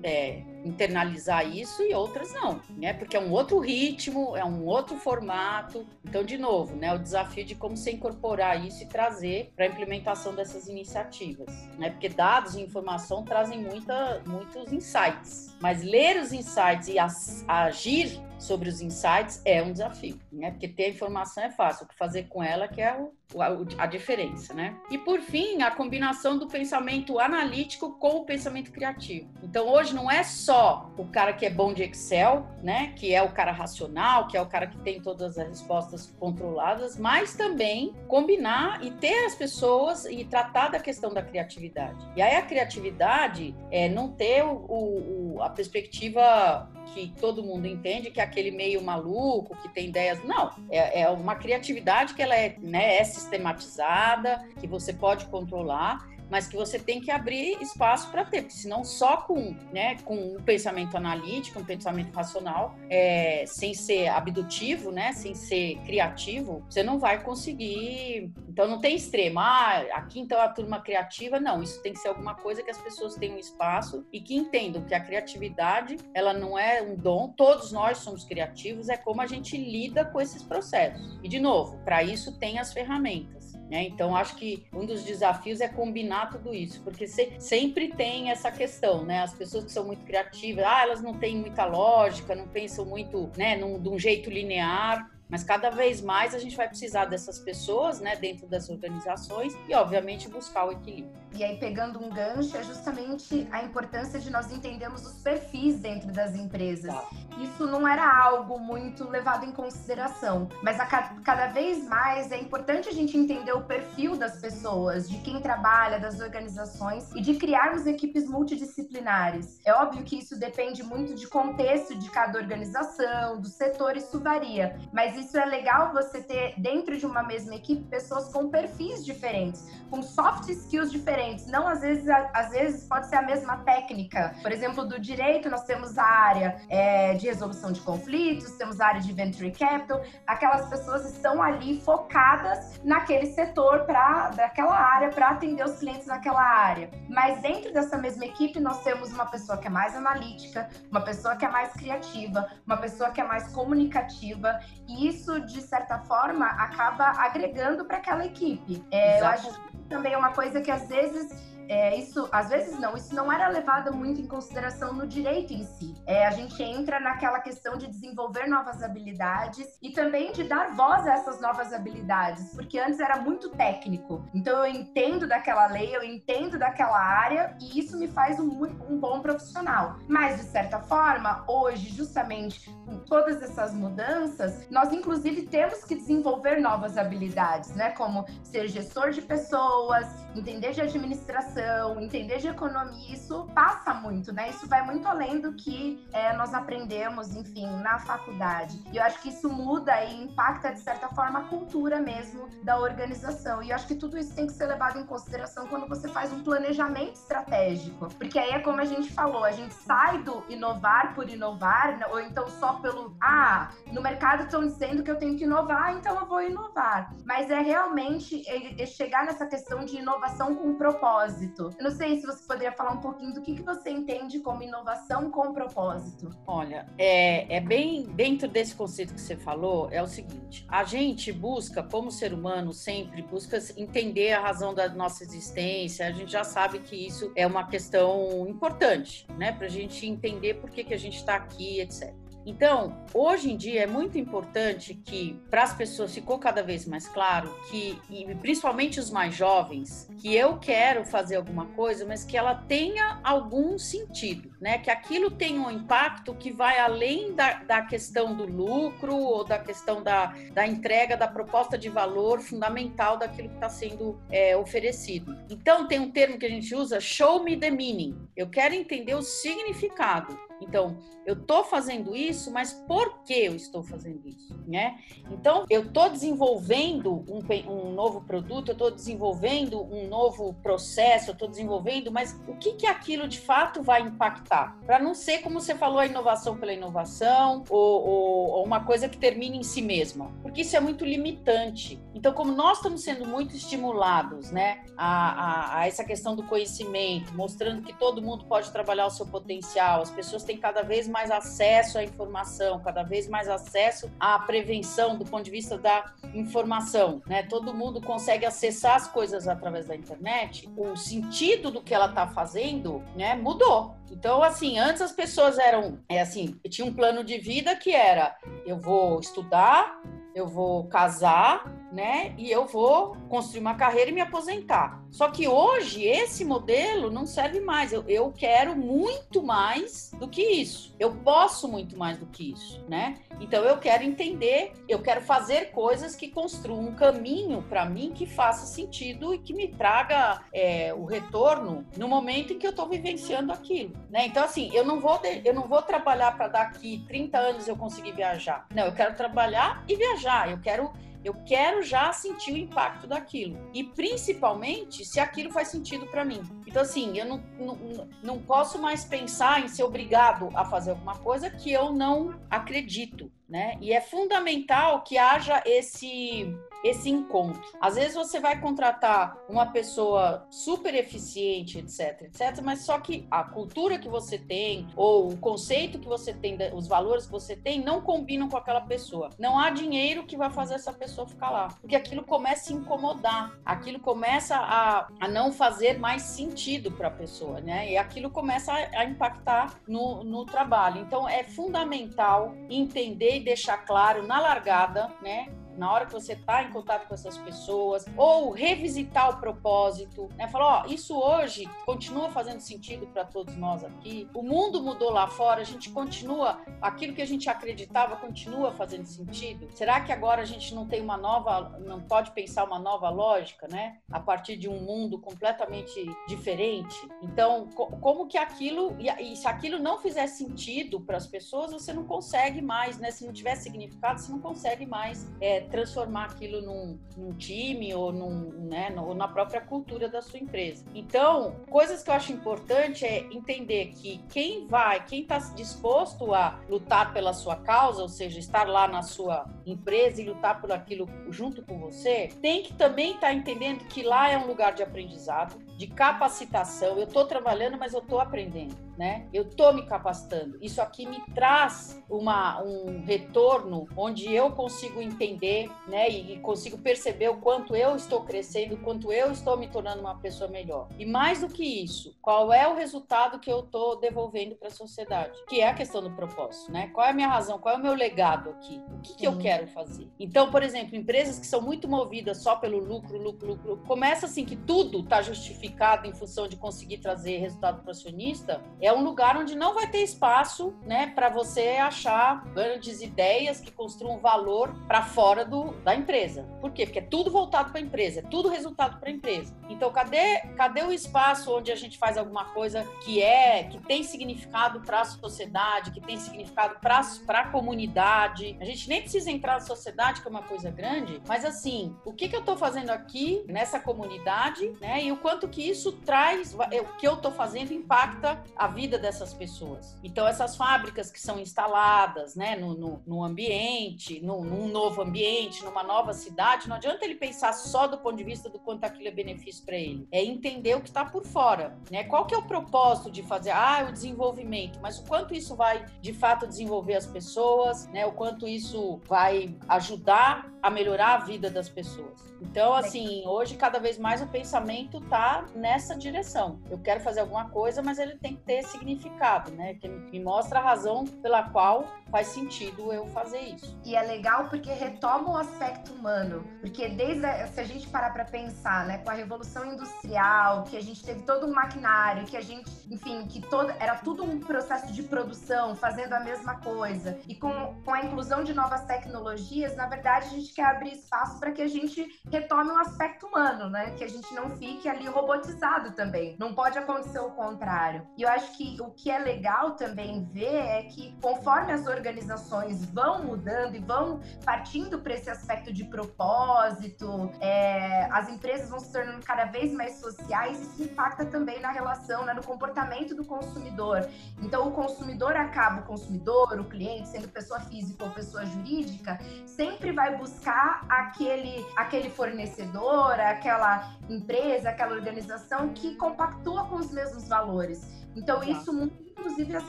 é, 0.04 0.44
internalizar 0.64 1.48
isso 1.48 1.84
e 1.84 1.94
outras 1.94 2.34
não, 2.34 2.62
né? 2.78 2.94
Porque 2.94 3.18
é 3.18 3.20
um 3.20 3.32
outro 3.32 3.60
ritmo, 3.60 4.36
é 4.36 4.44
um 4.44 4.66
outro 4.66 4.98
formato. 4.98 5.86
Então, 6.06 6.24
de 6.24 6.38
novo, 6.38 6.76
né, 6.76 6.94
o 6.94 6.98
desafio 6.98 7.44
de 7.44 7.56
como 7.56 7.76
você 7.76 7.92
incorporar 7.92 8.66
isso 8.66 8.84
e 8.84 8.86
trazer 8.86 9.52
para 9.56 9.66
a 9.66 9.68
implementação 9.68 10.34
dessas 10.34 10.68
iniciativas, 10.68 11.48
né? 11.78 11.90
Porque 11.90 12.10
dados 12.10 12.56
e 12.56 12.62
informação 12.62 13.24
trazem 13.24 13.62
muita, 13.62 14.22
muitos 14.26 14.72
insights, 14.72 15.56
mas 15.60 15.84
ler 15.84 16.22
os 16.22 16.32
insights 16.32 16.88
e 16.88 16.98
as, 16.98 17.44
agir 17.48 18.20
sobre 18.40 18.70
os 18.70 18.82
insights 18.82 19.42
é 19.46 19.62
um 19.62 19.72
desafio, 19.72 20.20
né? 20.32 20.52
Porque 20.52 20.68
ter 20.68 20.86
a 20.86 20.90
informação 20.90 21.44
é 21.44 21.50
fácil, 21.50 21.86
o 21.86 21.88
que 21.88 21.96
fazer 21.96 22.24
com 22.24 22.44
ela 22.44 22.68
que 22.68 22.82
é 22.82 22.96
o, 23.34 23.42
a, 23.42 23.84
a, 23.84 23.86
diferença, 23.86 24.54
né? 24.54 24.78
E 24.90 24.98
por 24.98 25.20
fim, 25.22 25.62
a 25.62 25.72
combinação 25.72 26.38
do 26.38 26.48
pensamento 26.48 27.20
analítico 27.20 27.98
com 27.98 28.18
o 28.18 28.26
pensamento 28.26 28.72
criativo. 28.72 29.30
Então 29.44 29.68
hoje 29.68 29.94
não 29.94 30.10
é 30.10 30.24
só 30.24 30.90
o 30.98 31.06
cara 31.06 31.34
que 31.34 31.46
é 31.46 31.50
bom 31.50 31.74
de 31.74 31.84
Excel, 31.84 32.48
né? 32.64 32.94
Que 32.96 33.14
é 33.14 33.22
o 33.22 33.32
cara 33.32 33.52
racional, 33.52 34.28
que 34.28 34.38
é 34.38 34.42
o 34.42 34.46
cara 34.46 34.68
que 34.68 34.78
tem 34.80 35.02
todas 35.02 35.38
as 35.38 35.48
respostas 35.48 36.14
controladas, 36.20 36.98
mas 36.98 37.36
também 37.36 37.94
combinar 38.08 38.84
e 38.84 38.92
ter 38.92 39.26
as 39.26 39.36
pessoas 39.36 40.06
e 40.06 40.24
tratar 40.24 40.70
da 40.70 40.80
questão 40.80 41.14
da 41.14 41.22
criatividade. 41.22 41.98
E 42.16 42.22
aí 42.22 42.36
a 42.36 42.42
criatividade 42.42 43.56
é 43.72 43.90
não 43.90 44.12
ter 44.12 44.44
o, 44.44 45.36
o, 45.36 45.42
a 45.42 45.50
perspectiva 45.50 46.70
que 46.94 47.14
todo 47.20 47.44
mundo 47.44 47.68
entende 47.68 48.12
que 48.12 48.20
é 48.20 48.24
aquele 48.24 48.52
meio 48.52 48.82
maluco 48.82 49.56
que 49.62 49.70
tem 49.70 49.90
ideias. 49.90 50.24
Não, 50.24 50.52
é, 50.70 51.02
é 51.02 51.10
uma 51.10 51.36
criatividade 51.36 52.14
que 52.14 52.22
ela 52.22 52.36
é, 52.36 52.56
né, 52.60 52.98
é 52.98 53.04
sistematizada, 53.04 54.46
que 54.60 54.68
você 54.68 54.94
pode 54.94 55.26
controlar 55.26 56.17
mas 56.30 56.48
que 56.48 56.56
você 56.56 56.80
tem 56.80 57.00
que 57.00 57.12
abrir 57.12 57.62
espaço 57.62 58.10
para 58.12 58.26
ter, 58.26 58.42
porque 58.42 58.56
senão 58.56 58.84
só 58.84 59.18
com, 59.18 59.56
né, 59.72 59.96
com 60.04 60.16
um 60.16 60.42
pensamento 60.44 60.96
analítico, 60.98 61.60
um 61.60 61.66
pensamento 61.66 62.14
racional, 62.14 62.76
é, 62.90 63.46
sem 63.46 63.74
ser 63.74 64.08
abdutivo, 64.08 64.92
né, 64.92 65.12
sem 65.14 65.34
ser 65.34 65.78
criativo, 65.86 66.64
você 66.70 66.84
não 66.84 67.00
vai 67.00 67.24
conseguir. 67.24 68.32
Então 68.50 68.68
não 68.68 68.80
tem 68.80 68.96
extremo. 68.96 69.40
Ah, 69.40 69.86
aqui 69.94 70.20
então 70.20 70.40
a 70.42 70.48
turma 70.48 70.82
criativa, 70.82 71.40
não. 71.40 71.62
Isso 71.62 71.82
tem 71.82 71.94
que 71.94 72.00
ser 72.00 72.10
alguma 72.10 72.36
coisa 72.36 72.64
que 72.64 72.72
as 72.72 72.78
pessoas 72.78 73.16
tenham 73.16 73.38
espaço 73.38 74.06
e 74.12 74.20
que 74.20 74.36
entendam 74.36 74.84
que 74.84 74.94
a 74.94 75.00
criatividade 75.00 75.98
ela 76.14 76.34
não 76.34 76.58
é 76.58 76.82
um 76.82 76.96
dom. 76.96 77.34
Todos 77.38 77.72
nós 77.72 78.00
somos 78.00 78.24
criativos. 78.24 78.90
É 78.90 78.98
como 78.98 79.22
a 79.22 79.28
gente 79.28 79.58
lida 79.58 80.06
com 80.06 80.20
esses 80.20 80.42
processos. 80.42 81.20
E 81.24 81.30
de 81.30 81.40
novo, 81.40 81.78
para 81.84 82.04
isso 82.04 82.38
tem 82.40 82.60
as 82.60 82.74
ferramentas. 82.74 83.37
Né? 83.70 83.84
Então, 83.84 84.16
acho 84.16 84.36
que 84.36 84.66
um 84.72 84.86
dos 84.86 85.04
desafios 85.04 85.60
é 85.60 85.68
combinar 85.68 86.30
tudo 86.30 86.54
isso, 86.54 86.82
porque 86.84 87.06
sempre 87.06 87.90
tem 87.90 88.32
essa 88.32 88.50
questão, 88.50 89.04
né? 89.04 89.22
As 89.22 89.34
pessoas 89.34 89.66
que 89.66 89.72
são 89.72 89.86
muito 89.86 90.06
criativas, 90.06 90.64
ah, 90.66 90.84
elas 90.84 91.02
não 91.02 91.14
têm 91.14 91.36
muita 91.36 91.66
lógica, 91.66 92.34
não 92.34 92.48
pensam 92.48 92.86
muito, 92.86 93.30
né, 93.38 93.58
num, 93.58 93.78
de 93.80 93.90
um 93.90 94.00
jeito 94.00 94.30
linear. 94.30 95.12
Mas 95.30 95.44
cada 95.44 95.70
vez 95.70 96.02
mais 96.02 96.34
a 96.34 96.40
gente 96.40 96.56
vai 96.56 96.70
precisar 96.70 97.06
dessas 97.06 97.40
pessoas, 97.40 98.00
né, 98.00 98.16
dentro 98.16 98.48
das 98.48 98.70
organizações 98.70 99.54
e, 99.68 99.74
obviamente, 99.74 100.30
buscar 100.30 100.66
o 100.66 100.72
equilíbrio. 100.72 101.12
E 101.38 101.44
aí, 101.44 101.56
pegando 101.56 102.04
um 102.04 102.10
gancho, 102.10 102.58
é 102.58 102.64
justamente 102.64 103.48
a 103.52 103.64
importância 103.64 104.20
de 104.20 104.32
nós 104.32 104.52
entendermos 104.52 105.06
os 105.06 105.22
perfis 105.22 105.80
dentro 105.80 106.12
das 106.12 106.34
empresas. 106.34 106.92
Tá. 106.92 107.08
Isso 107.40 107.68
não 107.68 107.88
era 107.88 108.24
algo 108.24 108.58
muito 108.58 109.08
levado 109.08 109.46
em 109.46 109.52
consideração, 109.52 110.50
mas 110.64 110.80
a 110.80 110.86
cada 110.88 111.46
vez 111.50 111.88
mais 111.88 112.32
é 112.32 112.42
importante 112.42 112.90
a 112.90 112.92
gente 112.92 113.16
entender 113.16 113.52
o 113.52 113.62
perfil 113.62 114.18
das 114.18 114.42
pessoas, 114.42 115.08
de 115.08 115.20
quem 115.20 115.40
trabalha, 115.40 116.00
das 116.00 116.20
organizações 116.20 117.12
e 117.14 117.22
de 117.22 117.36
criarmos 117.36 117.86
equipes 117.86 118.28
multidisciplinares. 118.28 119.60
É 119.64 119.72
óbvio 119.74 120.04
que 120.04 120.18
isso 120.18 120.40
depende 120.40 120.82
muito 120.82 121.14
de 121.14 121.28
contexto 121.28 121.96
de 122.00 122.10
cada 122.10 122.40
organização, 122.40 123.40
do 123.40 123.48
setor, 123.48 123.96
isso 123.96 124.20
varia, 124.20 124.80
mas 124.92 125.16
isso 125.16 125.38
é 125.38 125.46
legal 125.46 125.94
você 125.94 126.20
ter 126.20 126.56
dentro 126.58 126.98
de 126.98 127.06
uma 127.06 127.22
mesma 127.22 127.54
equipe 127.54 127.84
pessoas 127.84 128.30
com 128.30 128.50
perfis 128.50 129.06
diferentes, 129.06 129.64
com 129.92 130.02
soft 130.02 130.50
skills 130.50 130.92
diferentes. 130.92 131.27
Não 131.48 131.68
às 131.68 131.82
vezes, 131.82 132.08
às 132.34 132.50
vezes 132.52 132.88
pode 132.88 133.08
ser 133.08 133.18
a 133.18 133.22
mesma 133.22 133.58
técnica. 133.58 134.36
Por 134.42 134.52
exemplo, 134.52 134.86
do 134.86 135.00
direito 135.00 135.50
nós 135.50 135.64
temos 135.64 135.98
a 135.98 136.04
área 136.04 136.58
é, 136.70 137.14
de 137.16 137.28
resolução 137.28 137.72
de 137.72 137.82
conflitos, 137.82 138.52
temos 138.58 138.80
a 138.80 138.88
área 138.88 139.02
de 139.02 139.12
venture 139.14 139.52
capital. 139.52 140.02
Aquelas 140.26 140.68
pessoas 140.70 141.06
estão 141.06 141.42
ali 141.42 141.80
focadas 141.82 142.80
naquele 142.84 143.28
setor 143.28 143.86
para 143.86 144.30
daquela 144.30 144.76
área 144.76 145.10
para 145.10 145.30
atender 145.30 145.64
os 145.64 145.80
clientes 145.80 146.08
naquela 146.08 146.42
área. 146.42 146.90
Mas 147.10 147.42
dentro 147.42 147.74
dessa 147.74 147.98
mesma 147.98 148.26
equipe 148.26 148.60
nós 148.60 148.84
temos 148.84 149.12
uma 149.12 149.26
pessoa 149.26 149.58
que 149.58 149.68
é 149.68 149.70
mais 149.70 149.96
analítica, 149.96 150.70
uma 150.90 151.02
pessoa 151.02 151.36
que 151.36 151.46
é 151.46 151.50
mais 151.50 151.74
criativa, 151.74 152.48
uma 152.66 152.78
pessoa 152.78 153.12
que 153.12 153.22
é 153.22 153.24
mais 153.24 153.48
comunicativa 153.54 154.60
e 154.88 155.08
isso, 155.08 155.40
de 155.42 155.62
certa 155.62 156.00
forma, 156.00 156.46
acaba 156.46 157.06
agregando 157.18 157.86
para 157.86 157.98
aquela 157.98 158.26
equipe. 158.26 158.84
É, 158.92 159.22
eu 159.22 159.28
acho 159.28 159.68
também 159.88 160.14
é 160.14 160.18
uma 160.18 160.32
coisa 160.32 160.62
que 160.62 160.72
às 160.72 160.88
vezes 160.88 161.32
é, 161.70 161.96
isso, 161.98 162.28
às 162.32 162.50
vezes 162.50 162.80
não, 162.80 162.96
isso 162.96 163.14
não 163.14 163.32
era 163.32 163.48
levado 163.50 163.94
muito 163.94 164.22
em 164.22 164.28
consideração 164.28 164.94
no 164.94 165.08
direito 165.08 165.54
em 165.54 165.64
si. 165.64 165.94
É, 166.06 166.26
a 166.26 166.32
gente 166.32 166.62
entra 166.62 167.00
naquela 167.00 167.40
questão 167.40 167.78
de 167.78 167.88
desenvolver 167.88 168.48
novas 168.48 168.82
habilidades 168.82 169.78
e 169.82 169.92
também 169.92 170.32
de 170.32 170.44
dar 170.44 170.76
voz 170.76 171.06
a 171.06 171.14
essas 171.14 171.42
novas 171.42 171.74
habilidades, 171.74 172.54
porque 172.54 172.80
antes 172.80 173.00
era 173.00 173.18
muito 173.18 173.50
técnico. 173.50 174.24
Então 174.34 174.66
eu 174.66 174.72
entendo 174.72 175.28
daquela 175.28 175.68
lei, 175.68 175.96
eu 175.96 176.04
entendo 176.04 176.58
daquela 176.58 177.00
área 177.00 177.56
e 177.60 177.80
isso 177.80 177.98
me 177.98 178.08
faz 178.08 178.40
um, 178.40 178.66
um 178.90 178.98
bom 178.98 179.20
profissional. 179.20 179.98
Mas, 180.08 180.38
de 180.38 180.44
certa 180.44 180.80
forma, 180.80 181.44
hoje, 181.48 181.90
justamente 181.90 182.70
com 182.86 183.00
todas 183.00 183.42
essas 183.42 183.74
mudanças, 183.74 184.70
nós 184.70 184.94
inclusive 184.94 185.44
temos 185.44 185.84
que 185.84 185.96
desenvolver 185.96 186.62
novas 186.62 186.98
habilidades, 186.98 187.76
né? 187.76 187.92
Como 187.92 188.26
ser 188.44 188.68
gestor 188.68 189.12
de 189.12 189.22
pessoas, 189.22 190.08
entender 190.36 190.72
de 190.72 190.82
administração 190.82 191.57
entender 192.00 192.38
de 192.38 192.48
economia, 192.48 193.14
isso 193.14 193.48
passa 193.54 193.94
muito, 193.94 194.32
né? 194.34 194.50
Isso 194.50 194.68
vai 194.68 194.86
muito 194.86 195.08
além 195.08 195.40
do 195.40 195.54
que 195.54 196.06
é, 196.14 196.36
nós 196.36 196.54
aprendemos, 196.54 197.36
enfim, 197.36 197.68
na 197.82 198.00
faculdade. 198.00 198.82
E 198.92 198.98
eu 198.98 199.04
acho 199.04 199.22
que 199.22 199.30
isso 199.30 199.50
muda 199.50 200.04
e 200.04 200.24
impacta, 200.24 200.74
de 200.74 200.80
certa 200.80 201.08
forma, 201.10 201.40
a 201.40 201.44
cultura 201.44 202.00
mesmo 202.00 202.48
da 202.64 202.80
organização. 202.80 203.62
E 203.62 203.70
eu 203.70 203.76
acho 203.76 203.88
que 203.88 203.96
tudo 203.96 204.18
isso 204.18 204.34
tem 204.36 204.48
que 204.48 204.54
ser 204.54 204.68
levado 204.68 205.00
em 205.00 205.06
consideração 205.06 205.68
quando 205.68 205.88
você 205.88 206.08
faz 206.08 206.32
um 206.32 206.44
planejamento 206.44 207.14
estratégico. 207.14 208.10
Porque 208.16 208.38
aí 208.38 208.52
é 208.52 208.60
como 208.60 208.82
a 208.82 208.86
gente 208.86 209.12
falou, 209.12 209.44
a 209.44 209.52
gente 209.52 209.74
sai 209.74 210.20
do 210.20 210.44
inovar 210.50 211.14
por 211.14 211.30
inovar, 211.30 212.00
ou 212.12 212.20
então 212.20 212.48
só 212.48 212.74
pelo, 212.74 213.16
ah, 213.22 213.72
no 213.92 214.02
mercado 214.02 214.44
estão 214.44 214.66
dizendo 214.66 215.04
que 215.04 215.12
eu 215.12 215.18
tenho 215.18 215.38
que 215.38 215.44
inovar, 215.44 215.94
então 215.94 216.16
eu 216.20 216.26
vou 216.26 216.42
inovar. 216.42 217.14
Mas 217.26 217.50
é 217.50 217.62
realmente 217.62 218.44
é, 218.48 218.82
é 218.82 218.86
chegar 218.86 219.26
nessa 219.26 219.46
questão 219.46 219.86
de 219.86 219.98
inovação 219.98 220.56
com 220.56 220.76
propósito 220.76 221.47
propósito. 221.48 221.76
Eu 221.78 221.84
não 221.84 221.92
sei 221.92 222.20
se 222.20 222.26
você 222.26 222.46
poderia 222.46 222.72
falar 222.72 222.92
um 222.92 223.02
pouquinho 223.02 223.34
do 223.34 223.42
que, 223.42 223.56
que 223.56 223.64
você 223.64 223.90
entende 223.90 224.40
como 224.40 224.64
inovação 224.64 225.30
com 225.30 225.54
propósito. 225.54 226.30
Olha, 226.46 226.88
é, 226.98 227.58
é 227.58 227.62
bem 227.62 228.04
dentro 228.04 228.48
desse 228.48 228.76
conceito 228.76 229.14
que 229.14 229.22
você 229.22 229.36
falou, 229.36 229.90
é 229.92 230.02
o 230.02 230.08
seguinte: 230.08 230.66
a 230.68 230.84
gente 230.84 231.32
busca, 231.32 231.84
como 231.84 232.12
ser 232.12 232.34
humano, 232.34 232.74
sempre 232.74 233.22
busca 233.22 233.58
entender 233.76 234.34
a 234.34 234.42
razão 234.42 234.74
da 234.74 234.90
nossa 234.90 235.24
existência. 235.24 236.08
A 236.08 236.12
gente 236.12 236.32
já 236.32 236.44
sabe 236.44 236.80
que 236.80 236.96
isso 236.96 237.32
é 237.36 237.46
uma 237.46 237.68
questão 237.68 238.48
importante, 238.48 239.28
né? 239.38 239.52
Para 239.52 239.68
a 239.68 239.70
gente 239.70 240.06
entender 240.06 240.56
por 240.56 240.70
que, 240.70 240.84
que 240.84 240.94
a 240.94 241.00
gente 241.00 241.18
está 241.18 241.36
aqui, 241.36 241.80
etc. 241.80 242.14
Então, 242.48 243.06
hoje 243.14 243.52
em 243.52 243.58
dia 243.58 243.84
é 243.84 243.86
muito 243.86 244.18
importante 244.18 244.94
que 244.94 245.38
para 245.50 245.64
as 245.64 245.74
pessoas 245.74 246.14
ficou 246.14 246.40
cada 246.40 246.64
vez 246.64 246.88
mais 246.88 247.06
claro 247.06 247.54
que, 247.70 248.00
e 248.10 248.34
principalmente 248.36 249.02
os 249.02 249.12
mais 249.12 249.36
jovens, 249.36 250.10
que 250.18 250.34
eu 250.34 250.58
quero 250.58 251.04
fazer 251.04 251.36
alguma 251.36 251.66
coisa, 251.66 252.06
mas 252.06 252.24
que 252.24 252.38
ela 252.38 252.56
tenha 252.56 253.20
algum 253.22 253.78
sentido, 253.78 254.50
né? 254.62 254.78
Que 254.78 254.90
aquilo 254.90 255.30
tenha 255.30 255.60
um 255.60 255.70
impacto 255.70 256.34
que 256.36 256.50
vai 256.50 256.80
além 256.80 257.36
da, 257.36 257.56
da 257.64 257.82
questão 257.82 258.34
do 258.34 258.46
lucro 258.46 259.14
ou 259.14 259.44
da 259.44 259.60
questão 259.60 260.02
da, 260.02 260.34
da 260.54 260.66
entrega 260.66 261.18
da 261.18 261.28
proposta 261.28 261.78
de 261.78 261.90
valor 261.90 262.40
fundamental 262.40 263.18
daquilo 263.18 263.50
que 263.50 263.56
está 263.56 263.68
sendo 263.68 264.22
é, 264.32 264.56
oferecido. 264.56 265.38
Então, 265.50 265.86
tem 265.86 266.00
um 266.00 266.12
termo 266.12 266.40
que 266.40 266.46
a 266.46 266.50
gente 266.50 266.74
usa, 266.74 267.02
show 267.02 267.44
me 267.44 267.58
the 267.58 267.70
meaning. 267.70 268.18
Eu 268.38 268.50
quero 268.50 268.74
entender 268.74 269.16
o 269.16 269.22
significado. 269.22 270.47
Então, 270.62 270.98
eu 271.26 271.34
estou 271.34 271.64
fazendo 271.64 272.16
isso, 272.16 272.52
mas 272.52 272.72
por 272.72 273.24
que 273.24 273.34
eu 273.34 273.54
estou 273.54 273.84
fazendo 273.84 274.28
isso, 274.28 274.58
né? 274.66 274.98
Então, 275.30 275.66
eu 275.70 275.84
estou 275.84 276.10
desenvolvendo 276.10 277.26
um, 277.28 277.42
um, 277.70 277.92
novo 277.92 278.22
produto, 278.22 278.70
eu 278.70 278.74
estou 278.74 278.90
desenvolvendo 278.90 279.82
um 279.82 280.08
novo 280.08 280.54
processo, 280.64 281.32
eu 281.32 281.34
estou 281.34 281.50
desenvolvendo, 281.50 282.12
mas 282.12 282.40
o 282.48 282.56
que 282.56 282.74
que 282.74 282.88
aquilo 282.88 283.28
de 283.28 283.40
fato 283.40 283.84
vai 283.84 284.02
impactar? 284.04 284.78
Para 284.86 285.00
não 285.00 285.14
ser, 285.14 285.40
como 285.40 285.60
você 285.60 285.76
falou, 285.76 286.00
a 286.00 286.06
inovação 286.06 286.58
pela 286.58 286.72
inovação 286.72 287.64
ou, 287.70 288.08
ou, 288.08 288.50
ou 288.52 288.66
uma 288.66 288.86
coisa 288.86 289.10
que 289.10 289.18
termine 289.18 289.58
em 289.58 289.64
si 289.64 289.82
mesma, 289.82 290.32
porque 290.42 290.62
isso 290.62 290.78
é 290.78 290.80
muito 290.80 291.04
limitante. 291.04 292.02
Então, 292.16 292.34
como 292.34 292.54
nós 292.54 292.78
estamos 292.78 293.02
sendo 293.04 293.28
muito 293.28 293.56
estimulados, 293.56 294.50
né, 294.50 294.84
a, 294.98 295.78
a, 295.78 295.80
a 295.80 295.88
essa 295.88 296.04
questão 296.04 296.36
do 296.36 296.44
conhecimento, 296.44 297.34
mostrando 297.36 297.82
que 297.82 297.94
todo 297.94 298.22
mundo 298.22 298.46
pode 298.46 298.72
trabalhar 298.72 299.08
o 299.08 299.12
seu 299.12 299.26
potencial, 299.26 300.02
as 300.02 300.10
pessoas 300.10 300.47
têm 300.48 300.58
cada 300.58 300.82
vez 300.82 301.08
mais 301.08 301.30
acesso 301.30 302.00
à 302.00 302.04
informação, 302.04 302.80
cada 302.80 303.04
vez 303.04 303.28
mais 303.28 303.48
acesso 303.48 304.10
à 304.20 304.40
prevenção 304.40 305.18
do 305.18 305.26
ponto 305.26 305.44
de 305.44 305.52
vista 305.52 305.78
da 305.78 306.14
informação, 306.34 307.22
né? 307.28 307.44
Todo 307.44 307.74
mundo 307.74 308.02
consegue 308.02 308.46
acessar 308.46 308.96
as 308.96 309.08
coisas 309.08 309.48
através 309.48 309.86
da 309.86 309.96
internet. 309.96 310.68
O 310.78 310.96
sentido 310.96 311.70
do 311.70 311.82
que 311.82 311.94
ela 311.94 312.08
está 312.08 312.28
fazendo, 312.28 313.04
né, 313.16 313.36
mudou. 313.36 313.96
Então, 314.10 314.42
assim, 314.42 314.80
antes 314.80 315.02
as 315.02 315.12
pessoas 315.12 315.60
eram, 315.60 316.00
é 316.08 316.22
assim, 316.22 316.58
tinha 316.70 316.88
um 316.88 316.94
plano 316.94 317.24
de 317.24 317.38
vida 317.38 317.76
que 317.76 317.94
era: 317.94 318.36
eu 318.66 318.78
vou 318.78 319.20
estudar, 319.20 320.02
eu 320.34 320.48
vou 320.48 320.86
casar, 320.86 321.66
né? 321.92 322.34
E 322.38 322.50
eu 322.52 322.66
vou 322.66 323.16
construir 323.30 323.62
uma 323.62 323.76
carreira 323.76 324.10
e 324.12 324.14
me 324.14 324.22
aposentar. 324.22 325.02
Só 325.10 325.30
que 325.30 325.48
hoje 325.48 326.04
esse 326.04 326.44
modelo 326.44 327.10
não 327.10 327.26
serve 327.26 327.60
mais. 327.60 327.94
Eu, 327.94 328.04
eu 328.08 328.32
quero 328.32 328.76
muito 328.76 329.42
mais 329.42 330.12
do 330.20 330.28
que 330.28 330.42
isso. 330.42 330.96
Eu 331.00 331.16
posso 331.16 331.68
muito 331.68 331.98
mais 331.98 332.18
do 332.18 332.26
que 332.26 332.52
isso, 332.52 332.84
né? 332.88 333.16
Então 333.40 333.64
eu 333.64 333.78
quero 333.78 334.04
entender, 334.04 334.74
eu 334.88 335.00
quero 335.00 335.22
fazer 335.22 335.72
coisas 335.72 336.16
que 336.16 336.28
construam 336.28 336.82
um 336.82 336.96
caminho 336.96 337.64
para 337.64 337.86
mim 337.86 338.12
que 338.14 338.26
faça 338.26 338.66
sentido 338.66 339.34
e 339.34 339.40
que 339.40 339.54
me 339.54 339.68
traga 339.68 340.42
é, 340.54 340.94
o 340.94 341.06
retorno 341.06 341.86
no 341.96 342.08
momento 342.08 342.54
em 342.54 342.60
que 342.60 342.66
eu 342.66 342.72
estou 342.72 342.88
vivenciando 342.88 343.52
aquilo, 343.52 343.94
né? 344.10 344.26
Então 344.26 344.44
assim, 344.44 344.70
eu 344.74 344.86
não 344.86 345.00
vou 345.00 345.20
eu 345.44 345.54
não 345.54 345.68
vou 345.68 345.82
trabalhar 345.82 346.36
para 346.36 346.48
daqui 346.48 347.04
30 347.08 347.38
anos 347.38 347.68
eu 347.68 347.76
conseguir 347.76 348.12
viajar. 348.12 348.68
Não, 348.74 348.86
eu 348.86 348.92
quero 348.92 349.16
trabalhar 349.16 349.84
e 349.88 349.96
viajar. 349.96 350.50
Eu 350.52 350.60
quero 350.60 350.92
eu 351.24 351.34
quero 351.46 351.84
já 351.84 352.12
sentir 352.14 352.54
o 352.54 352.58
impacto 352.58 353.08
daquilo. 353.08 353.58
E 353.74 353.84
principalmente 353.84 355.04
se 355.06 355.20
aquilo 355.20 355.52
faz 355.52 355.70
sentido 355.70 356.08
para 356.08 356.24
mim. 356.24 356.42
Então, 356.66 356.82
assim, 356.82 357.18
eu 357.18 357.26
não, 357.26 357.44
não, 357.60 358.10
não 358.24 358.42
posso 358.42 358.80
mais 358.80 359.04
pensar 359.04 359.64
em 359.64 359.68
ser 359.68 359.84
obrigado 359.84 360.50
a 360.54 360.64
fazer 360.66 360.92
alguma 360.92 361.18
coisa 361.18 361.50
que 361.50 361.72
eu 361.72 361.92
não 361.92 362.40
acredito. 362.50 363.32
Né? 363.48 363.78
E 363.80 363.94
é 363.94 364.02
fundamental 364.02 365.04
que 365.04 365.18
haja 365.18 365.64
esse 365.66 366.54
esse 366.84 367.10
encontro. 367.10 367.62
Às 367.82 367.96
vezes 367.96 368.16
você 368.16 368.40
vai 368.40 368.60
contratar 368.60 369.38
uma 369.50 369.66
pessoa 369.68 370.46
super 370.50 370.94
eficiente, 370.94 371.80
etc, 371.80 372.24
etc, 372.24 372.62
mas 372.64 372.82
só 372.82 373.00
que 373.00 373.28
a 373.30 373.44
cultura 373.44 373.98
que 373.98 374.08
você 374.08 374.38
tem 374.38 374.88
ou 374.96 375.32
o 375.32 375.38
conceito 375.38 376.00
que 376.00 376.08
você 376.08 376.34
tem, 376.34 376.58
os 376.74 376.88
valores 376.88 377.26
que 377.26 377.32
você 377.32 377.56
tem 377.56 377.82
não 377.82 378.02
combinam 378.02 378.50
com 378.50 378.58
aquela 378.58 378.82
pessoa. 378.82 379.30
Não 379.38 379.60
há 379.60 379.70
dinheiro 379.70 380.26
que 380.26 380.38
vai 380.38 380.50
fazer 380.50 380.76
essa 380.76 380.94
pessoa 380.94 381.28
ficar 381.28 381.50
lá, 381.50 381.68
porque 381.82 381.96
aquilo 381.96 382.24
começa 382.24 382.72
a 382.72 382.76
incomodar, 382.76 383.58
aquilo 383.66 384.00
começa 384.00 384.56
a, 384.56 385.08
a 385.20 385.28
não 385.28 385.52
fazer 385.52 385.98
mais 385.98 386.22
sentido 386.22 386.92
para 386.92 387.08
a 387.08 387.12
pessoa, 387.12 387.60
né? 387.60 387.92
E 387.92 387.98
aquilo 387.98 388.30
começa 388.30 388.72
a, 388.72 389.02
a 389.02 389.06
impactar 389.06 389.80
no, 389.88 390.24
no 390.24 390.46
trabalho. 390.46 391.02
Então 391.02 391.28
é 391.28 391.44
fundamental 391.44 392.54
entender 392.70 393.37
deixar 393.44 393.78
claro 393.86 394.26
na 394.26 394.40
largada, 394.40 395.12
né? 395.22 395.48
Na 395.78 395.92
hora 395.92 396.06
que 396.06 396.14
você 396.14 396.34
está 396.34 396.64
em 396.64 396.72
contato 396.72 397.08
com 397.08 397.14
essas 397.14 397.38
pessoas, 397.38 398.06
ou 398.18 398.52
revisitar 398.52 399.30
o 399.30 399.40
propósito, 399.40 400.30
né? 400.36 400.48
Falar, 400.48 400.84
ó, 400.84 400.88
isso 400.88 401.18
hoje 401.18 401.70
continua 401.86 402.30
fazendo 402.30 402.60
sentido 402.60 403.08
para 403.08 403.24
todos 403.24 403.56
nós 403.56 403.84
aqui. 403.84 404.28
O 404.34 404.42
mundo 404.42 404.82
mudou 404.82 405.12
lá 405.12 405.28
fora, 405.28 405.62
a 405.62 405.64
gente 405.64 405.90
continua, 405.90 406.60
aquilo 406.82 407.14
que 407.14 407.22
a 407.22 407.28
gente 407.28 407.50
acreditava 407.50 408.16
continua 408.16 408.72
fazendo 408.72 409.06
sentido. 409.06 409.68
Será 409.74 410.02
que 410.02 410.12
agora 410.12 410.42
a 410.42 410.46
gente 410.46 410.74
não 410.74 410.88
tem 410.88 411.02
uma 411.02 411.18
nova, 411.18 411.78
não 411.80 412.02
pode 412.02 412.32
pensar 412.32 412.64
uma 412.64 412.80
nova 412.80 413.10
lógica, 413.10 413.68
né? 413.68 413.98
A 414.12 414.20
partir 414.20 414.58
de 414.58 414.68
um 414.68 414.80
mundo 414.82 415.20
completamente 415.20 416.06
diferente. 416.28 416.96
Então, 417.22 417.68
co 417.76 417.88
como 417.98 418.28
que 418.28 418.38
aquilo, 418.38 418.96
e, 419.00 419.10
e 419.32 419.36
se 419.36 419.48
aquilo 419.48 419.80
não 419.80 419.98
fizer 420.00 420.28
sentido 420.28 421.02
para 421.02 421.18
as 421.18 421.28
pessoas, 421.28 421.72
você 421.72 421.94
não 421.94 422.06
consegue 422.06 422.62
mais, 422.62 422.98
né? 422.98 423.12
Se 423.12 423.26
não 423.26 423.34
tiver 423.34 423.56
significado, 423.56 424.20
você 424.20 424.32
não 424.32 424.40
consegue 424.40 424.86
mais 424.86 425.30
é, 425.42 425.62
transformar 425.68 426.26
aquilo 426.26 426.62
num, 426.62 427.00
num 427.16 427.34
time 427.34 427.94
ou, 427.94 428.12
num, 428.12 428.50
né, 428.68 428.94
ou 428.98 429.14
na 429.14 429.28
própria 429.28 429.62
cultura 429.62 430.10
da 430.10 430.22
sua 430.22 430.40
empresa. 430.40 430.86
Então, 430.94 431.56
coisas 431.70 432.04
que 432.04 432.10
eu 432.10 432.14
acho 432.14 432.32
importante 432.32 433.06
é 433.06 433.20
entender 433.32 433.88
que 433.88 434.20
quem 434.30 434.68
vai, 434.68 435.06
quem 435.06 435.22
está 435.22 435.38
disposto 435.38 436.34
a 436.34 436.60
lutar 436.70 437.14
pela 437.14 437.34
sua 437.34 437.56
causa, 437.56 438.02
ou 438.02 438.10
seja, 438.10 438.40
estar 438.40 438.68
lá 438.68 438.88
na 438.88 439.02
sua 439.02 439.46
empresa 439.66 440.22
e 440.22 440.26
lutar 440.26 440.60
por 440.62 440.72
aquilo 440.72 441.08
junto 441.30 441.62
com 441.64 441.80
você, 441.80 442.30
tem 442.42 442.64
que 442.64 442.74
também 442.74 443.16
estar 443.16 443.28
tá 443.28 443.34
entendendo 443.34 443.86
que 443.86 444.04
lá 444.04 444.30
é 444.30 444.38
um 444.38 444.48
lugar 444.48 444.74
de 444.74 444.84
aprendizado, 444.84 445.58
de 445.78 445.88
capacitação. 445.88 446.98
Eu 446.98 447.04
estou 447.04 447.26
trabalhando, 447.26 447.78
mas 447.78 447.94
eu 447.94 448.00
estou 448.00 448.20
aprendendo, 448.20 448.76
né? 448.98 449.28
Eu 449.34 449.44
estou 449.44 449.74
me 449.74 449.86
capacitando. 449.86 450.58
Isso 450.62 450.82
aqui 450.82 451.06
me 451.06 451.22
traz 451.34 452.04
uma, 452.10 452.62
um 452.64 453.04
retorno 453.06 453.88
onde 453.96 454.34
eu 454.34 454.52
consigo 454.52 455.02
entender 455.02 455.70
né? 455.88 456.10
E, 456.10 456.40
consigo 456.40 456.78
perceber 456.78 457.30
o 457.30 457.38
quanto 457.38 457.76
eu 457.76 457.96
estou 457.96 458.22
crescendo, 458.22 458.76
o 458.76 458.78
quanto 458.78 459.12
eu 459.12 459.32
estou 459.32 459.58
me 459.58 459.68
tornando 459.68 460.02
uma 460.02 460.16
pessoa 460.16 460.50
melhor. 460.50 460.88
E 460.98 461.06
mais 461.06 461.42
do 461.42 461.48
que 461.48 461.64
isso, 461.64 462.16
qual 462.22 462.52
é 462.52 462.68
o 462.68 462.76
resultado 462.76 463.40
que 463.40 463.52
eu 463.52 463.62
estou 463.62 464.00
devolvendo 464.00 464.56
para 464.56 464.68
a 464.68 464.72
sociedade? 464.72 465.38
Que 465.48 465.62
é 465.62 465.70
a 465.70 465.74
questão 465.74 466.02
do 466.02 466.12
propósito, 466.12 466.72
né? 466.72 466.90
Qual 466.94 467.06
é 467.06 467.12
a 467.12 467.14
minha 467.14 467.28
razão? 467.28 467.60
Qual 467.60 467.76
é 467.76 467.78
o 467.78 467.82
meu 467.82 467.94
legado 467.94 468.50
aqui? 468.52 468.82
O 468.90 469.02
que, 469.02 469.16
que 469.16 469.28
eu 469.28 469.38
quero 469.38 469.68
fazer? 469.68 470.08
Então, 470.20 470.52
por 470.52 470.64
exemplo, 470.64 470.96
empresas 470.96 471.40
que 471.40 471.48
são 471.48 471.62
muito 471.62 471.88
movidas 471.88 472.42
só 472.42 472.56
pelo 472.56 472.80
lucro, 472.80 473.18
lucro, 473.18 473.48
lucro, 473.48 473.78
começa 473.88 474.26
assim 474.26 474.46
que 474.46 474.56
tudo 474.56 475.00
está 475.00 475.22
justificado 475.22 476.08
em 476.08 476.14
função 476.14 476.48
de 476.48 476.56
conseguir 476.56 476.98
trazer 476.98 477.38
resultado 477.38 477.82
para 477.82 477.90
o 477.90 477.92
acionista, 477.92 478.62
é 478.82 478.87
um 478.94 479.04
lugar 479.04 479.38
onde 479.38 479.56
não 479.56 479.74
vai 479.74 479.88
ter 479.88 480.04
espaço, 480.04 480.76
né, 480.84 481.08
para 481.08 481.30
você 481.30 481.78
achar 481.78 482.44
grandes 482.54 483.02
ideias 483.02 483.60
que 483.60 483.72
construam 483.72 484.20
valor 484.20 484.74
para 484.88 485.02
fora 485.04 485.44
do, 485.46 485.72
da 485.84 485.96
empresa. 485.96 486.44
Por 486.62 486.72
quê? 486.72 486.86
Porque 486.86 487.00
é 487.00 487.04
tudo 487.04 487.32
voltado 487.32 487.72
para 487.72 487.80
a 487.80 487.84
empresa, 487.84 488.20
é 488.20 488.24
tudo 488.24 488.50
resultado 488.50 489.00
para 489.00 489.10
a 489.10 489.12
empresa. 489.12 489.56
Então, 489.70 489.92
cadê, 489.92 490.40
cadê 490.56 490.84
o 490.84 490.92
espaço 490.92 491.56
onde 491.56 491.72
a 491.72 491.76
gente 491.76 491.98
faz 491.98 492.18
alguma 492.18 492.46
coisa 492.46 492.86
que 493.04 493.22
é, 493.22 493.64
que 493.64 493.80
tem 493.80 494.04
significado 494.04 494.82
para 494.82 495.02
a 495.02 495.06
sociedade, 495.06 495.92
que 495.92 496.02
tem 496.02 496.18
significado 496.18 496.80
para 496.80 497.02
a 497.40 497.48
comunidade? 497.48 498.58
A 498.60 498.66
gente 498.66 498.88
nem 498.88 499.02
precisa 499.02 499.32
entrar 499.32 499.54
na 499.54 499.60
sociedade, 499.62 500.22
que 500.22 500.28
é 500.28 500.32
uma 500.32 500.44
coisa 500.44 500.70
grande, 500.72 501.22
mas 501.28 501.44
assim, 501.44 501.96
o 502.06 502.14
que, 502.14 502.30
que 502.30 502.36
eu 502.36 502.42
estou 502.42 502.58
fazendo 502.58 502.90
aqui 502.90 503.44
nessa 503.48 503.80
comunidade, 503.80 504.70
né? 504.80 505.04
E 505.04 505.12
o 505.12 505.18
quanto 505.18 505.48
que 505.48 505.62
isso 505.62 505.92
traz, 505.92 506.54
o 506.54 506.98
que 506.98 507.08
eu 507.08 507.16
estou 507.16 507.32
fazendo 507.32 507.72
impacta 507.72 508.44
a 508.56 508.68
vida 508.78 509.00
dessas 509.00 509.34
pessoas. 509.34 509.98
Então, 510.04 510.28
essas 510.28 510.56
fábricas 510.56 511.10
que 511.10 511.20
são 511.20 511.40
instaladas, 511.40 512.36
né, 512.36 512.56
no, 512.56 512.76
no, 512.76 513.02
no 513.08 513.24
ambiente, 513.24 514.22
no, 514.22 514.44
num 514.44 514.68
novo 514.68 515.02
ambiente, 515.02 515.66
numa 515.66 515.82
nova 515.82 516.14
cidade, 516.14 516.70
não 516.70 516.76
adianta 516.76 517.04
ele 517.04 517.16
pensar 517.16 517.54
só 517.54 517.88
do 517.88 517.98
ponto 517.98 518.16
de 518.16 518.24
vista 518.24 518.50
do 518.50 518.60
quanto 518.60 518.84
aquilo 518.84 519.08
é 519.08 519.12
benefício 519.12 519.66
para 519.66 519.76
ele. 519.76 520.08
É 520.12 520.24
entender 520.24 520.76
o 520.76 520.82
que 520.82 520.90
está 520.90 521.04
por 521.04 521.26
fora, 521.26 521.76
né? 521.90 522.04
Qual 522.04 522.28
que 522.28 522.36
é 522.36 522.38
o 522.38 522.44
propósito 522.44 523.10
de 523.10 523.24
fazer? 523.24 523.50
Ah, 523.50 523.88
o 523.90 523.92
desenvolvimento, 523.92 524.80
mas 524.80 525.00
o 525.00 525.06
quanto 525.06 525.34
isso 525.34 525.56
vai 525.56 525.84
de 526.00 526.14
fato 526.14 526.46
desenvolver 526.46 526.96
as 526.96 527.08
pessoas, 527.08 527.88
né? 527.88 528.06
O 528.06 528.12
quanto 528.12 528.48
isso 528.48 529.02
vai 529.08 529.58
ajudar 529.68 530.52
a 530.62 530.70
melhorar 530.70 531.16
a 531.16 531.18
vida 531.18 531.50
das 531.50 531.68
pessoas. 531.68 532.28
Então, 532.42 532.74
assim, 532.74 533.24
hoje 533.26 533.56
cada 533.56 533.80
vez 533.80 533.98
mais 533.98 534.22
o 534.22 534.28
pensamento 534.28 535.00
tá 535.02 535.46
nessa 535.56 535.96
direção. 535.96 536.60
Eu 536.70 536.78
quero 536.78 537.00
fazer 537.00 537.22
alguma 537.22 537.50
coisa, 537.50 537.82
mas 537.82 537.98
ele 537.98 538.18
tem 538.18 538.36
que 538.36 538.44
ter 538.44 538.64
significado, 538.68 539.52
né? 539.52 539.76
Que 539.76 539.88
me 539.88 540.20
mostra 540.20 540.60
a 540.60 540.64
razão 540.64 541.06
pela 541.06 541.44
qual 541.50 541.86
faz 542.12 542.28
sentido 542.28 542.92
eu 542.92 543.06
fazer 543.08 543.40
isso. 543.40 543.78
E 543.86 543.96
é 543.96 544.02
legal 544.02 544.48
porque 544.50 544.72
retoma 544.72 545.32
o 545.32 545.38
aspecto 545.38 545.94
humano, 545.94 546.44
porque 546.62 546.88
desde 546.88 547.26
a, 547.26 547.48
se 547.48 547.60
a 547.60 547.64
gente 547.64 547.88
parar 547.88 548.12
para 548.12 548.26
pensar, 548.26 548.86
né, 548.86 549.00
com 549.00 549.10
a 549.10 549.14
revolução 549.14 549.66
industrial, 549.66 550.64
que 550.64 550.78
a 550.78 550.82
gente 550.82 551.04
teve 551.04 551.24
todo 551.24 551.46
um 551.46 551.54
maquinário, 551.54 552.26
que 552.26 552.38
a 552.38 552.42
gente, 552.42 552.70
enfim, 552.90 553.28
que 553.28 553.42
todo 553.42 553.72
era 553.80 553.96
tudo 553.96 554.24
um 554.24 554.40
processo 554.40 554.92
de 554.94 555.04
produção, 555.04 555.76
fazendo 555.76 556.14
a 556.14 556.20
mesma 556.20 556.56
coisa. 556.62 557.18
E 557.28 557.36
com, 557.36 557.82
com 557.84 557.94
a 557.94 558.02
inclusão 558.02 558.44
de 558.44 558.54
novas 558.54 558.84
tecnologias, 558.86 559.76
na 559.76 559.88
verdade, 559.88 560.28
a 560.28 560.30
gente 560.30 560.54
quer 560.54 560.66
abrir 560.66 560.94
espaço 560.94 561.40
para 561.40 561.52
que 561.52 561.62
a 561.62 561.68
gente 561.68 562.22
retome 562.30 562.72
um 562.72 562.80
aspecto 562.80 563.28
humano, 563.28 563.70
né? 563.70 563.92
Que 563.92 564.04
a 564.04 564.10
gente 564.10 564.34
não 564.34 564.50
fique 564.58 564.88
ali 564.88 565.08
robotizado 565.08 565.92
também. 565.92 566.36
Não 566.40 566.54
pode 566.54 566.78
acontecer 566.78 567.20
o 567.20 567.32
contrário. 567.32 568.08
E 568.18 568.24
eu 568.24 568.30
acho 568.30 568.57
que 568.58 568.82
o 568.82 568.90
que 568.90 569.12
é 569.12 569.20
legal 569.20 569.76
também 569.76 570.24
ver 570.34 570.56
é 570.56 570.84
que 570.84 571.16
conforme 571.22 571.72
as 571.72 571.86
organizações 571.86 572.84
vão 572.86 573.24
mudando 573.24 573.76
e 573.76 573.80
vão 573.80 574.20
partindo 574.44 575.00
para 575.00 575.14
esse 575.14 575.30
aspecto 575.30 575.72
de 575.72 575.84
propósito, 575.84 577.32
é, 577.40 578.06
as 578.12 578.28
empresas 578.28 578.70
vão 578.70 578.80
se 578.80 578.92
tornando 578.92 579.24
cada 579.24 579.46
vez 579.46 579.72
mais 579.72 580.00
sociais, 580.00 580.60
isso 580.60 580.84
impacta 580.84 581.24
também 581.26 581.62
na 581.62 581.72
relação, 581.72 582.26
né, 582.26 582.34
no 582.34 582.44
comportamento 582.44 583.14
do 583.14 583.24
consumidor. 583.24 584.10
Então, 584.42 584.68
o 584.68 584.72
consumidor 584.72 585.36
acaba, 585.36 585.82
o 585.82 585.84
consumidor, 585.84 586.60
o 586.60 586.66
cliente, 586.66 587.10
sendo 587.10 587.28
pessoa 587.28 587.60
física 587.60 588.06
ou 588.06 588.10
pessoa 588.10 588.44
jurídica, 588.44 589.20
sempre 589.46 589.92
vai 589.92 590.18
buscar 590.18 590.84
aquele, 590.90 591.64
aquele 591.76 592.10
fornecedor, 592.10 593.20
aquela 593.20 593.94
empresa, 594.10 594.70
aquela 594.70 594.94
organização 594.94 595.70
que 595.70 595.96
compactua 595.96 596.66
com 596.66 596.78
os 596.78 596.92
mesmos 596.92 597.28
valores. 597.28 598.07
Então, 598.18 598.44
isso 598.44 598.74
muda, 598.74 598.92
inclusive, 599.00 599.56
as 599.56 599.68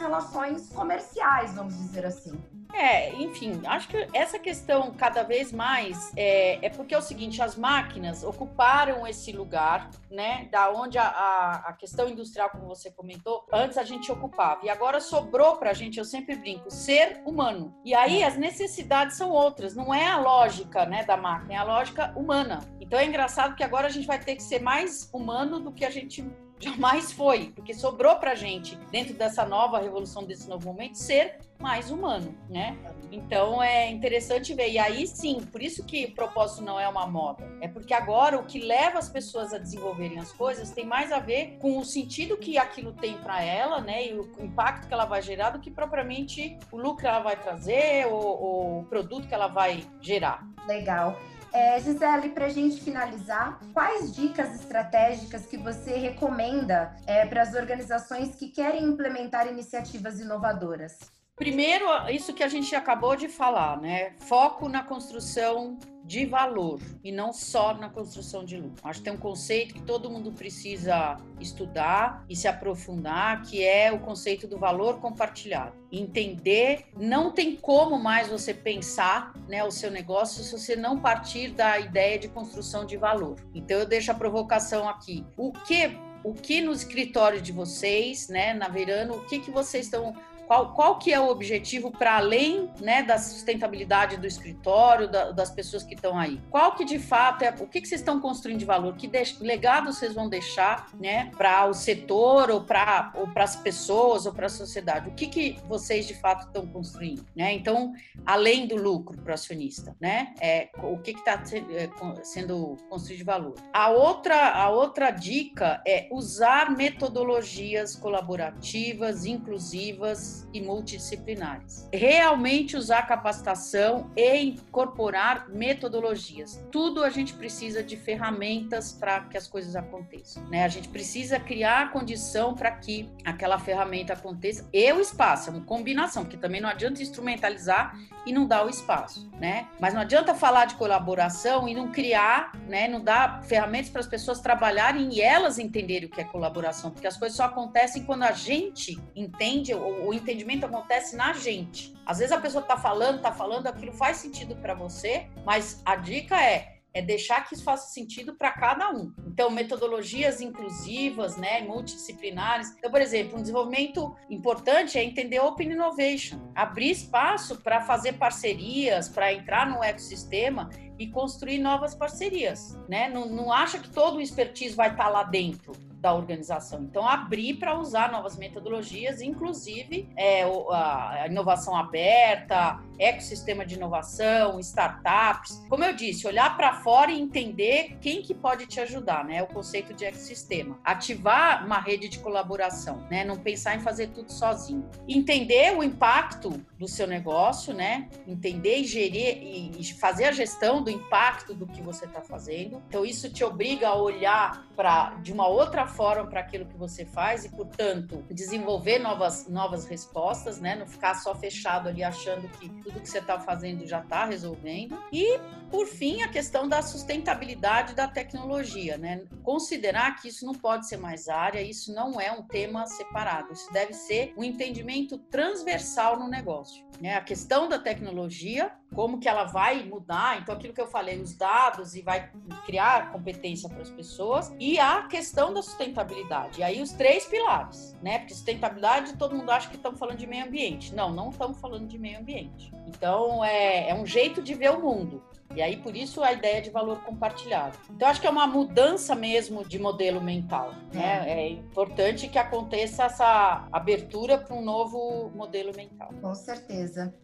relações 0.00 0.68
comerciais, 0.70 1.54
vamos 1.54 1.76
dizer 1.76 2.06
assim. 2.06 2.32
É, 2.72 3.14
enfim, 3.14 3.60
acho 3.64 3.88
que 3.88 4.08
essa 4.12 4.38
questão 4.38 4.92
cada 4.92 5.22
vez 5.22 5.52
mais 5.52 6.12
é, 6.14 6.64
é 6.64 6.68
porque 6.68 6.94
é 6.94 6.98
o 6.98 7.02
seguinte: 7.02 7.40
as 7.40 7.56
máquinas 7.56 8.22
ocuparam 8.22 9.06
esse 9.06 9.32
lugar, 9.32 9.90
né? 10.10 10.48
Da 10.52 10.70
onde 10.70 10.98
a, 10.98 11.08
a, 11.08 11.54
a 11.68 11.72
questão 11.72 12.08
industrial, 12.08 12.50
como 12.50 12.66
você 12.66 12.90
comentou, 12.90 13.46
antes 13.52 13.78
a 13.78 13.84
gente 13.84 14.12
ocupava. 14.12 14.64
E 14.64 14.70
agora 14.70 15.00
sobrou 15.00 15.56
para 15.56 15.70
a 15.70 15.74
gente, 15.74 15.98
eu 15.98 16.04
sempre 16.04 16.36
brinco, 16.36 16.70
ser 16.70 17.22
humano. 17.24 17.74
E 17.84 17.94
aí 17.94 18.22
as 18.22 18.36
necessidades 18.36 19.16
são 19.16 19.30
outras, 19.30 19.74
não 19.74 19.92
é 19.92 20.06
a 20.06 20.18
lógica 20.18 20.84
né, 20.84 21.04
da 21.04 21.16
máquina, 21.16 21.54
é 21.54 21.56
a 21.56 21.64
lógica 21.64 22.12
humana. 22.16 22.60
Então 22.80 22.98
é 22.98 23.06
engraçado 23.06 23.56
que 23.56 23.64
agora 23.64 23.86
a 23.86 23.90
gente 23.90 24.06
vai 24.06 24.18
ter 24.18 24.36
que 24.36 24.42
ser 24.42 24.60
mais 24.60 25.08
humano 25.12 25.58
do 25.58 25.72
que 25.72 25.84
a 25.84 25.90
gente 25.90 26.22
jamais 26.60 27.12
foi, 27.12 27.52
porque 27.54 27.74
sobrou 27.74 28.16
pra 28.16 28.34
gente, 28.34 28.76
dentro 28.90 29.14
dessa 29.14 29.44
nova 29.44 29.78
revolução, 29.78 30.24
desse 30.24 30.48
novo 30.48 30.66
momento, 30.66 30.96
ser 30.96 31.38
mais 31.58 31.90
humano, 31.90 32.34
né? 32.48 32.76
Então 33.10 33.62
é 33.62 33.90
interessante 33.90 34.54
ver. 34.54 34.70
E 34.70 34.78
aí 34.78 35.06
sim, 35.06 35.40
por 35.50 35.60
isso 35.60 35.84
que 35.84 36.06
o 36.06 36.14
propósito 36.14 36.62
não 36.62 36.78
é 36.78 36.88
uma 36.88 37.06
moda. 37.06 37.44
É 37.60 37.66
porque 37.66 37.92
agora 37.92 38.38
o 38.38 38.44
que 38.44 38.60
leva 38.60 38.98
as 38.98 39.08
pessoas 39.08 39.52
a 39.52 39.58
desenvolverem 39.58 40.18
as 40.18 40.32
coisas 40.32 40.70
tem 40.70 40.86
mais 40.86 41.10
a 41.10 41.18
ver 41.18 41.58
com 41.60 41.78
o 41.78 41.84
sentido 41.84 42.36
que 42.36 42.58
aquilo 42.58 42.92
tem 42.92 43.18
para 43.18 43.42
ela, 43.42 43.80
né? 43.80 44.06
E 44.06 44.14
o 44.14 44.28
impacto 44.40 44.86
que 44.86 44.94
ela 44.94 45.04
vai 45.04 45.20
gerar 45.20 45.50
do 45.50 45.58
que 45.58 45.70
propriamente 45.70 46.56
o 46.70 46.76
lucro 46.76 46.98
que 46.98 47.06
ela 47.06 47.20
vai 47.20 47.36
trazer 47.36 48.06
ou 48.06 48.80
o 48.80 48.84
produto 48.84 49.26
que 49.26 49.34
ela 49.34 49.48
vai 49.48 49.82
gerar. 50.00 50.46
Legal. 50.66 51.18
É, 51.52 51.80
Gisele, 51.80 52.30
para 52.30 52.46
a 52.46 52.48
gente 52.48 52.80
finalizar, 52.80 53.58
quais 53.72 54.14
dicas 54.14 54.54
estratégicas 54.54 55.46
que 55.46 55.56
você 55.56 55.96
recomenda 55.96 56.94
é, 57.06 57.26
para 57.26 57.42
as 57.42 57.54
organizações 57.54 58.34
que 58.34 58.48
querem 58.48 58.84
implementar 58.84 59.46
iniciativas 59.46 60.20
inovadoras? 60.20 60.98
Primeiro, 61.38 61.86
isso 62.10 62.34
que 62.34 62.42
a 62.42 62.48
gente 62.48 62.74
acabou 62.74 63.14
de 63.14 63.28
falar, 63.28 63.80
né? 63.80 64.12
Foco 64.18 64.68
na 64.68 64.82
construção 64.82 65.78
de 66.08 66.24
valor 66.24 66.80
e 67.04 67.12
não 67.12 67.34
só 67.34 67.74
na 67.74 67.90
construção 67.90 68.42
de 68.42 68.56
lucro. 68.56 68.80
Acho 68.82 69.00
que 69.00 69.04
tem 69.04 69.12
um 69.12 69.18
conceito 69.18 69.74
que 69.74 69.82
todo 69.82 70.08
mundo 70.08 70.32
precisa 70.32 71.18
estudar 71.38 72.24
e 72.30 72.34
se 72.34 72.48
aprofundar, 72.48 73.42
que 73.42 73.62
é 73.62 73.92
o 73.92 74.00
conceito 74.00 74.48
do 74.48 74.58
valor 74.58 75.00
compartilhado. 75.00 75.76
Entender, 75.92 76.86
não 76.96 77.30
tem 77.30 77.54
como 77.54 77.98
mais 77.98 78.28
você 78.28 78.54
pensar, 78.54 79.34
né, 79.46 79.62
o 79.62 79.70
seu 79.70 79.90
negócio 79.90 80.42
se 80.42 80.50
você 80.50 80.74
não 80.74 80.98
partir 80.98 81.50
da 81.50 81.78
ideia 81.78 82.18
de 82.18 82.28
construção 82.28 82.86
de 82.86 82.96
valor. 82.96 83.36
Então 83.54 83.78
eu 83.78 83.86
deixo 83.86 84.10
a 84.10 84.14
provocação 84.14 84.88
aqui. 84.88 85.26
O 85.36 85.52
que 85.52 85.98
o 86.24 86.34
que 86.34 86.60
no 86.60 86.72
escritório 86.72 87.40
de 87.40 87.52
vocês, 87.52 88.28
né, 88.28 88.52
na 88.52 88.68
Verano, 88.68 89.14
o 89.14 89.24
que 89.26 89.38
que 89.38 89.50
vocês 89.50 89.86
estão 89.86 90.14
qual, 90.48 90.72
qual 90.72 90.98
que 90.98 91.12
é 91.12 91.20
o 91.20 91.28
objetivo 91.28 91.90
para 91.90 92.16
além 92.16 92.70
né, 92.80 93.02
da 93.02 93.18
sustentabilidade 93.18 94.16
do 94.16 94.26
escritório, 94.26 95.06
da, 95.06 95.30
das 95.30 95.50
pessoas 95.50 95.84
que 95.84 95.94
estão 95.94 96.18
aí? 96.18 96.40
Qual 96.50 96.74
que 96.74 96.86
de 96.86 96.98
fato 96.98 97.42
é, 97.42 97.54
o 97.60 97.66
que, 97.66 97.82
que 97.82 97.86
vocês 97.86 98.00
estão 98.00 98.18
construindo 98.18 98.58
de 98.58 98.64
valor? 98.64 98.96
Que 98.96 99.10
legado 99.40 99.92
vocês 99.92 100.14
vão 100.14 100.26
deixar 100.26 100.88
né, 100.98 101.30
para 101.36 101.66
o 101.66 101.74
setor 101.74 102.50
ou 102.50 102.62
para 102.62 103.12
ou 103.14 103.28
as 103.36 103.56
pessoas 103.56 104.24
ou 104.24 104.32
para 104.32 104.46
a 104.46 104.48
sociedade? 104.48 105.10
O 105.10 105.12
que, 105.12 105.26
que 105.26 105.58
vocês 105.68 106.06
de 106.06 106.14
fato 106.14 106.46
estão 106.46 106.66
construindo? 106.66 107.26
Né? 107.36 107.52
Então, 107.52 107.92
além 108.24 108.66
do 108.66 108.74
lucro 108.74 109.18
para 109.20 109.32
o 109.32 109.34
acionista, 109.34 109.94
né? 110.00 110.32
É, 110.40 110.70
o 110.82 110.98
que 110.98 111.10
está 111.10 111.42
é, 111.72 111.90
sendo 112.24 112.76
construído 112.88 113.18
de 113.18 113.24
valor? 113.24 113.54
A 113.72 113.90
outra, 113.90 114.52
a 114.52 114.70
outra 114.70 115.10
dica 115.10 115.82
é 115.86 116.08
usar 116.10 116.74
metodologias 116.74 117.94
colaborativas, 117.94 119.26
inclusivas, 119.26 120.37
e 120.52 120.60
multidisciplinares. 120.60 121.88
Realmente 121.92 122.76
usar 122.76 123.02
capacitação 123.02 124.10
e 124.16 124.36
incorporar 124.38 125.48
metodologias. 125.48 126.62
Tudo 126.70 127.02
a 127.02 127.10
gente 127.10 127.34
precisa 127.34 127.82
de 127.82 127.96
ferramentas 127.96 128.92
para 128.92 129.20
que 129.20 129.36
as 129.36 129.46
coisas 129.46 129.74
aconteçam. 129.74 130.46
Né? 130.48 130.64
A 130.64 130.68
gente 130.68 130.88
precisa 130.88 131.40
criar 131.40 131.82
a 131.82 131.88
condição 131.88 132.54
para 132.54 132.70
que 132.70 133.08
aquela 133.24 133.58
ferramenta 133.58 134.12
aconteça 134.12 134.68
e 134.72 134.92
o 134.92 135.00
espaço, 135.00 135.50
é 135.50 135.52
uma 135.52 135.64
combinação, 135.64 136.24
porque 136.24 136.36
também 136.36 136.60
não 136.60 136.68
adianta 136.68 137.02
instrumentalizar 137.02 137.96
e 138.26 138.32
não 138.32 138.46
dar 138.46 138.66
o 138.66 138.68
espaço, 138.68 139.30
né? 139.38 139.66
Mas 139.80 139.94
não 139.94 140.02
adianta 140.02 140.34
falar 140.34 140.66
de 140.66 140.74
colaboração 140.74 141.68
e 141.68 141.74
não 141.74 141.90
criar, 141.90 142.52
né? 142.68 142.86
Não 142.86 143.00
dar 143.00 143.42
ferramentas 143.44 143.88
para 143.88 144.00
as 144.00 144.06
pessoas 144.06 144.40
trabalharem 144.40 145.12
e 145.14 145.20
elas 145.20 145.58
entenderem 145.58 146.08
o 146.08 146.10
que 146.10 146.20
é 146.20 146.24
colaboração, 146.24 146.90
porque 146.90 147.06
as 147.06 147.16
coisas 147.16 147.36
só 147.36 147.44
acontecem 147.44 148.04
quando 148.04 148.24
a 148.24 148.32
gente 148.32 148.98
entende 149.16 149.72
ou, 149.72 150.04
ou 150.04 150.14
entendimento 150.28 150.66
acontece 150.66 151.16
na 151.16 151.32
gente. 151.32 151.94
Às 152.04 152.18
vezes 152.18 152.32
a 152.32 152.40
pessoa 152.40 152.60
está 152.60 152.76
falando, 152.76 153.16
está 153.16 153.32
falando, 153.32 153.66
aquilo 153.66 153.92
faz 153.92 154.18
sentido 154.18 154.54
para 154.56 154.74
você, 154.74 155.26
mas 155.44 155.80
a 155.84 155.96
dica 155.96 156.40
é 156.40 156.78
é 156.94 157.02
deixar 157.02 157.46
que 157.46 157.54
isso 157.54 157.62
faça 157.62 157.92
sentido 157.92 158.34
para 158.34 158.50
cada 158.50 158.90
um. 158.90 159.12
Então, 159.26 159.50
metodologias 159.50 160.40
inclusivas, 160.40 161.36
né, 161.36 161.60
multidisciplinares. 161.60 162.74
Então, 162.76 162.90
por 162.90 163.00
exemplo, 163.00 163.38
um 163.38 163.42
desenvolvimento 163.42 164.16
importante 164.28 164.98
é 164.98 165.04
entender 165.04 165.38
Open 165.38 165.70
Innovation, 165.70 166.40
abrir 166.54 166.90
espaço 166.90 167.56
para 167.62 167.82
fazer 167.82 168.14
parcerias, 168.14 169.08
para 169.08 169.32
entrar 169.32 169.68
no 169.68 169.84
ecossistema 169.84 170.70
e 170.98 171.06
construir 171.06 171.58
novas 171.58 171.94
parcerias, 171.94 172.76
né? 172.88 173.08
Não, 173.08 173.26
não 173.26 173.52
acha 173.52 173.78
que 173.78 173.90
todo 173.90 174.16
o 174.16 174.20
expertise 174.20 174.74
vai 174.74 174.90
estar 174.90 175.04
tá 175.04 175.10
lá 175.10 175.22
dentro 175.22 175.87
da 176.00 176.14
organização. 176.14 176.82
Então, 176.82 177.06
abrir 177.06 177.54
para 177.54 177.78
usar 177.78 178.12
novas 178.12 178.36
metodologias, 178.36 179.20
inclusive 179.20 180.08
é, 180.16 180.44
a 180.44 181.26
inovação 181.28 181.76
aberta, 181.76 182.80
ecossistema 182.98 183.64
de 183.64 183.74
inovação, 183.74 184.58
startups. 184.60 185.62
Como 185.68 185.84
eu 185.84 185.94
disse, 185.94 186.26
olhar 186.26 186.56
para 186.56 186.80
fora 186.80 187.10
e 187.10 187.20
entender 187.20 187.96
quem 188.00 188.22
que 188.22 188.34
pode 188.34 188.66
te 188.66 188.80
ajudar, 188.80 189.24
né? 189.24 189.42
O 189.42 189.46
conceito 189.46 189.94
de 189.94 190.04
ecossistema. 190.04 190.78
Ativar 190.84 191.64
uma 191.64 191.78
rede 191.78 192.08
de 192.08 192.18
colaboração, 192.18 193.06
né? 193.10 193.24
Não 193.24 193.36
pensar 193.36 193.76
em 193.76 193.80
fazer 193.80 194.08
tudo 194.08 194.32
sozinho. 194.32 194.88
Entender 195.06 195.76
o 195.76 195.82
impacto 195.82 196.50
do 196.78 196.88
seu 196.88 197.06
negócio, 197.06 197.72
né? 197.74 198.08
Entender 198.26 198.78
e 198.78 198.84
gerir 198.84 199.78
e 199.78 199.84
fazer 199.94 200.26
a 200.26 200.32
gestão 200.32 200.82
do 200.82 200.90
impacto 200.90 201.54
do 201.54 201.66
que 201.66 201.82
você 201.82 202.04
está 202.04 202.20
fazendo. 202.20 202.82
Então, 202.88 203.04
isso 203.04 203.30
te 203.30 203.44
obriga 203.44 203.88
a 203.88 203.94
olhar 203.94 204.66
para 204.76 205.14
de 205.22 205.32
uma 205.32 205.46
outra 205.46 205.86
forma 205.86 206.26
para 206.26 206.40
aquilo 206.40 206.66
que 206.66 206.76
você 206.76 207.04
faz 207.04 207.44
e, 207.44 207.48
portanto, 207.48 208.24
desenvolver 208.30 208.98
novas, 208.98 209.48
novas 209.48 209.86
respostas, 209.86 210.60
né? 210.60 210.76
Não 210.76 210.86
ficar 210.86 211.14
só 211.14 211.34
fechado 211.34 211.88
ali 211.88 212.02
achando 212.02 212.48
que 212.48 212.68
tudo 212.88 213.00
que 213.00 213.08
você 213.08 213.18
está 213.18 213.38
fazendo 213.38 213.86
já 213.86 214.00
está 214.00 214.24
resolvendo. 214.24 214.98
E, 215.12 215.38
por 215.70 215.86
fim, 215.86 216.22
a 216.22 216.28
questão 216.28 216.66
da 216.66 216.80
sustentabilidade 216.80 217.94
da 217.94 218.08
tecnologia, 218.08 218.96
né? 218.96 219.24
Considerar 219.42 220.16
que 220.16 220.28
isso 220.28 220.46
não 220.46 220.54
pode 220.54 220.88
ser 220.88 220.96
mais 220.96 221.28
área, 221.28 221.60
isso 221.60 221.92
não 221.92 222.18
é 222.18 222.32
um 222.32 222.42
tema 222.42 222.86
separado, 222.86 223.52
isso 223.52 223.70
deve 223.72 223.92
ser 223.92 224.32
um 224.36 224.42
entendimento 224.42 225.18
transversal 225.18 226.18
no 226.18 226.28
negócio. 226.28 226.84
Né? 227.00 227.14
A 227.14 227.20
questão 227.20 227.68
da 227.68 227.78
tecnologia, 227.78 228.72
como 228.94 229.18
que 229.18 229.28
ela 229.28 229.44
vai 229.44 229.84
mudar, 229.84 230.40
então 230.40 230.54
aquilo 230.54 230.72
que 230.72 230.80
eu 230.80 230.86
falei, 230.86 231.20
os 231.20 231.34
dados 231.34 231.94
e 231.94 232.02
vai 232.02 232.30
criar 232.64 233.12
competência 233.12 233.68
para 233.68 233.82
as 233.82 233.90
pessoas, 233.90 234.52
e 234.58 234.78
a 234.78 235.02
questão 235.02 235.52
da 235.52 235.62
sustentabilidade. 235.62 236.60
E 236.60 236.62
aí 236.62 236.82
os 236.82 236.92
três 236.92 237.26
pilares, 237.26 237.96
né? 238.02 238.18
Porque 238.18 238.34
sustentabilidade, 238.34 239.16
todo 239.16 239.36
mundo 239.36 239.50
acha 239.50 239.68
que 239.68 239.76
estamos 239.76 239.98
falando 239.98 240.18
de 240.18 240.26
meio 240.26 240.46
ambiente. 240.46 240.94
Não, 240.94 241.12
não 241.12 241.30
estamos 241.30 241.60
falando 241.60 241.86
de 241.86 241.98
meio 241.98 242.18
ambiente. 242.18 242.72
Então 242.86 243.44
é, 243.44 243.90
é 243.90 243.94
um 243.94 244.06
jeito 244.06 244.42
de 244.42 244.54
ver 244.54 244.70
o 244.70 244.80
mundo. 244.80 245.22
E 245.54 245.62
aí, 245.62 245.76
por 245.76 245.96
isso, 245.96 246.22
a 246.22 246.32
ideia 246.32 246.60
de 246.60 246.70
valor 246.70 247.02
compartilhado. 247.02 247.76
Então, 247.90 248.06
acho 248.08 248.20
que 248.20 248.26
é 248.26 248.30
uma 248.30 248.46
mudança 248.46 249.14
mesmo 249.14 249.64
de 249.64 249.78
modelo 249.78 250.20
mental. 250.20 250.72
Né? 250.92 251.24
É, 251.26 251.40
é 251.40 251.48
importante 251.48 252.28
que 252.28 252.38
aconteça 252.38 253.04
essa 253.04 253.66
abertura 253.72 254.38
para 254.38 254.54
um 254.54 254.62
novo 254.62 255.30
modelo 255.34 255.74
mental. 255.74 256.10
Com 256.20 256.34
certeza. 256.34 257.14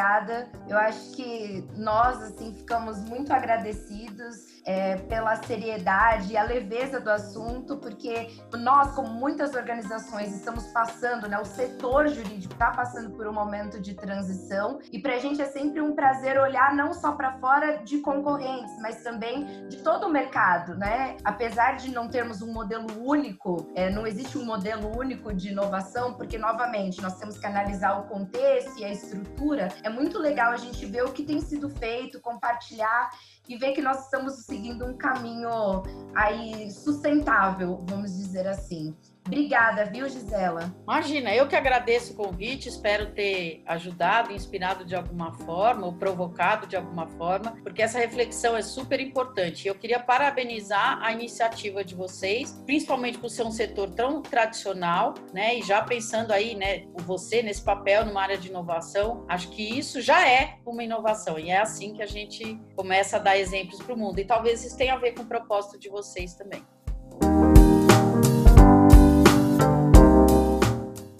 Obrigada. 0.00 0.48
Eu 0.68 0.78
acho 0.78 1.12
que 1.12 1.68
nós 1.76 2.22
assim 2.22 2.54
ficamos 2.54 2.98
muito 3.00 3.32
agradecidos 3.32 4.60
é, 4.64 4.96
pela 4.96 5.36
seriedade 5.42 6.32
e 6.32 6.36
a 6.36 6.42
leveza 6.42 7.00
do 7.00 7.10
assunto, 7.10 7.76
porque 7.78 8.38
nós, 8.58 8.92
como 8.92 9.08
muitas 9.08 9.54
organizações, 9.54 10.34
estamos 10.34 10.64
passando, 10.68 11.28
né, 11.28 11.38
o 11.38 11.44
setor 11.44 12.08
jurídico 12.08 12.52
está 12.52 12.70
passando 12.70 13.10
por 13.10 13.26
um 13.26 13.32
momento 13.32 13.80
de 13.80 13.94
transição, 13.94 14.78
e 14.92 14.98
para 14.98 15.14
a 15.14 15.18
gente 15.18 15.40
é 15.40 15.46
sempre 15.46 15.80
um 15.80 15.94
prazer 15.94 16.38
olhar 16.38 16.74
não 16.74 16.92
só 16.92 17.12
para 17.12 17.32
fora 17.38 17.78
de 17.78 17.98
concorrentes, 17.98 18.76
mas 18.80 19.02
também 19.02 19.68
de 19.68 19.78
todo 19.78 20.06
o 20.06 20.10
mercado, 20.10 20.76
né? 20.76 21.16
Apesar 21.24 21.76
de 21.76 21.90
não 21.90 22.08
termos 22.08 22.42
um 22.42 22.52
modelo 22.52 22.86
único, 23.04 23.70
é, 23.74 23.90
não 23.90 24.06
existe 24.06 24.38
um 24.38 24.44
modelo 24.44 24.96
único 24.96 25.32
de 25.34 25.48
inovação, 25.48 26.14
porque, 26.14 26.38
novamente, 26.38 27.00
nós 27.00 27.18
temos 27.18 27.38
que 27.38 27.46
analisar 27.46 27.98
o 27.98 28.04
contexto 28.04 28.78
e 28.78 28.84
a 28.84 28.90
estrutura. 28.90 29.68
É 29.90 29.92
muito 29.92 30.20
legal 30.20 30.52
a 30.52 30.56
gente 30.56 30.86
ver 30.86 31.02
o 31.02 31.12
que 31.12 31.24
tem 31.24 31.40
sido 31.40 31.68
feito, 31.68 32.20
compartilhar 32.20 33.10
e 33.48 33.56
ver 33.56 33.72
que 33.72 33.82
nós 33.82 34.04
estamos 34.04 34.44
seguindo 34.44 34.86
um 34.86 34.96
caminho 34.96 35.82
aí 36.14 36.70
sustentável, 36.70 37.84
vamos 37.88 38.16
dizer 38.16 38.46
assim. 38.46 38.94
Obrigada, 39.26 39.84
viu, 39.84 40.08
Gisela? 40.08 40.74
Imagina, 40.82 41.32
eu 41.34 41.46
que 41.46 41.54
agradeço 41.54 42.12
o 42.12 42.16
convite, 42.16 42.68
espero 42.68 43.12
ter 43.12 43.62
ajudado, 43.66 44.32
inspirado 44.32 44.84
de 44.84 44.96
alguma 44.96 45.32
forma, 45.32 45.86
ou 45.86 45.92
provocado 45.92 46.66
de 46.66 46.76
alguma 46.76 47.06
forma, 47.06 47.56
porque 47.62 47.82
essa 47.82 47.98
reflexão 47.98 48.56
é 48.56 48.62
super 48.62 48.98
importante. 48.98 49.68
Eu 49.68 49.74
queria 49.74 50.00
parabenizar 50.00 51.00
a 51.02 51.12
iniciativa 51.12 51.84
de 51.84 51.94
vocês, 51.94 52.60
principalmente 52.66 53.18
por 53.18 53.28
ser 53.28 53.44
um 53.44 53.52
setor 53.52 53.90
tão 53.90 54.20
tradicional, 54.22 55.14
né? 55.32 55.56
E 55.56 55.62
já 55.62 55.82
pensando 55.82 56.32
aí, 56.32 56.54
né, 56.54 56.86
você 56.98 57.42
nesse 57.42 57.62
papel 57.62 58.04
numa 58.04 58.22
área 58.22 58.38
de 58.38 58.48
inovação, 58.48 59.24
acho 59.28 59.50
que 59.50 59.78
isso 59.78 60.00
já 60.00 60.28
é 60.28 60.58
uma 60.66 60.82
inovação, 60.82 61.38
e 61.38 61.50
é 61.50 61.58
assim 61.58 61.94
que 61.94 62.02
a 62.02 62.06
gente 62.06 62.60
começa 62.74 63.16
a 63.16 63.20
dar 63.20 63.38
exemplos 63.38 63.80
para 63.80 63.94
o 63.94 63.98
mundo. 63.98 64.18
E 64.18 64.24
talvez 64.24 64.64
isso 64.64 64.76
tenha 64.76 64.94
a 64.94 64.98
ver 64.98 65.12
com 65.12 65.22
o 65.22 65.26
propósito 65.26 65.78
de 65.78 65.88
vocês 65.88 66.34
também. 66.34 66.64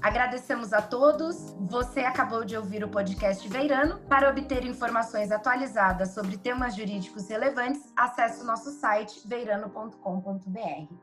Agradecemos 0.02 0.72
a 0.72 0.80
todos. 0.80 1.54
Você 1.60 2.00
acabou 2.00 2.44
de 2.44 2.56
ouvir 2.56 2.82
o 2.82 2.88
podcast 2.88 3.46
Veirano. 3.48 4.00
Para 4.08 4.30
obter 4.30 4.64
informações 4.64 5.30
atualizadas 5.30 6.14
sobre 6.14 6.38
temas 6.38 6.74
jurídicos 6.74 7.28
relevantes, 7.28 7.92
acesse 7.96 8.42
o 8.42 8.46
nosso 8.46 8.70
site 8.70 9.20
veirano.com.br. 9.26 10.94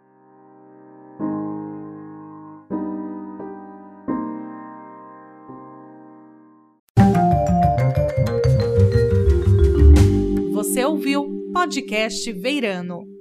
Você 10.53 10.83
ouviu 10.83 11.51
Podcast 11.53 12.31
Veirano. 12.33 13.16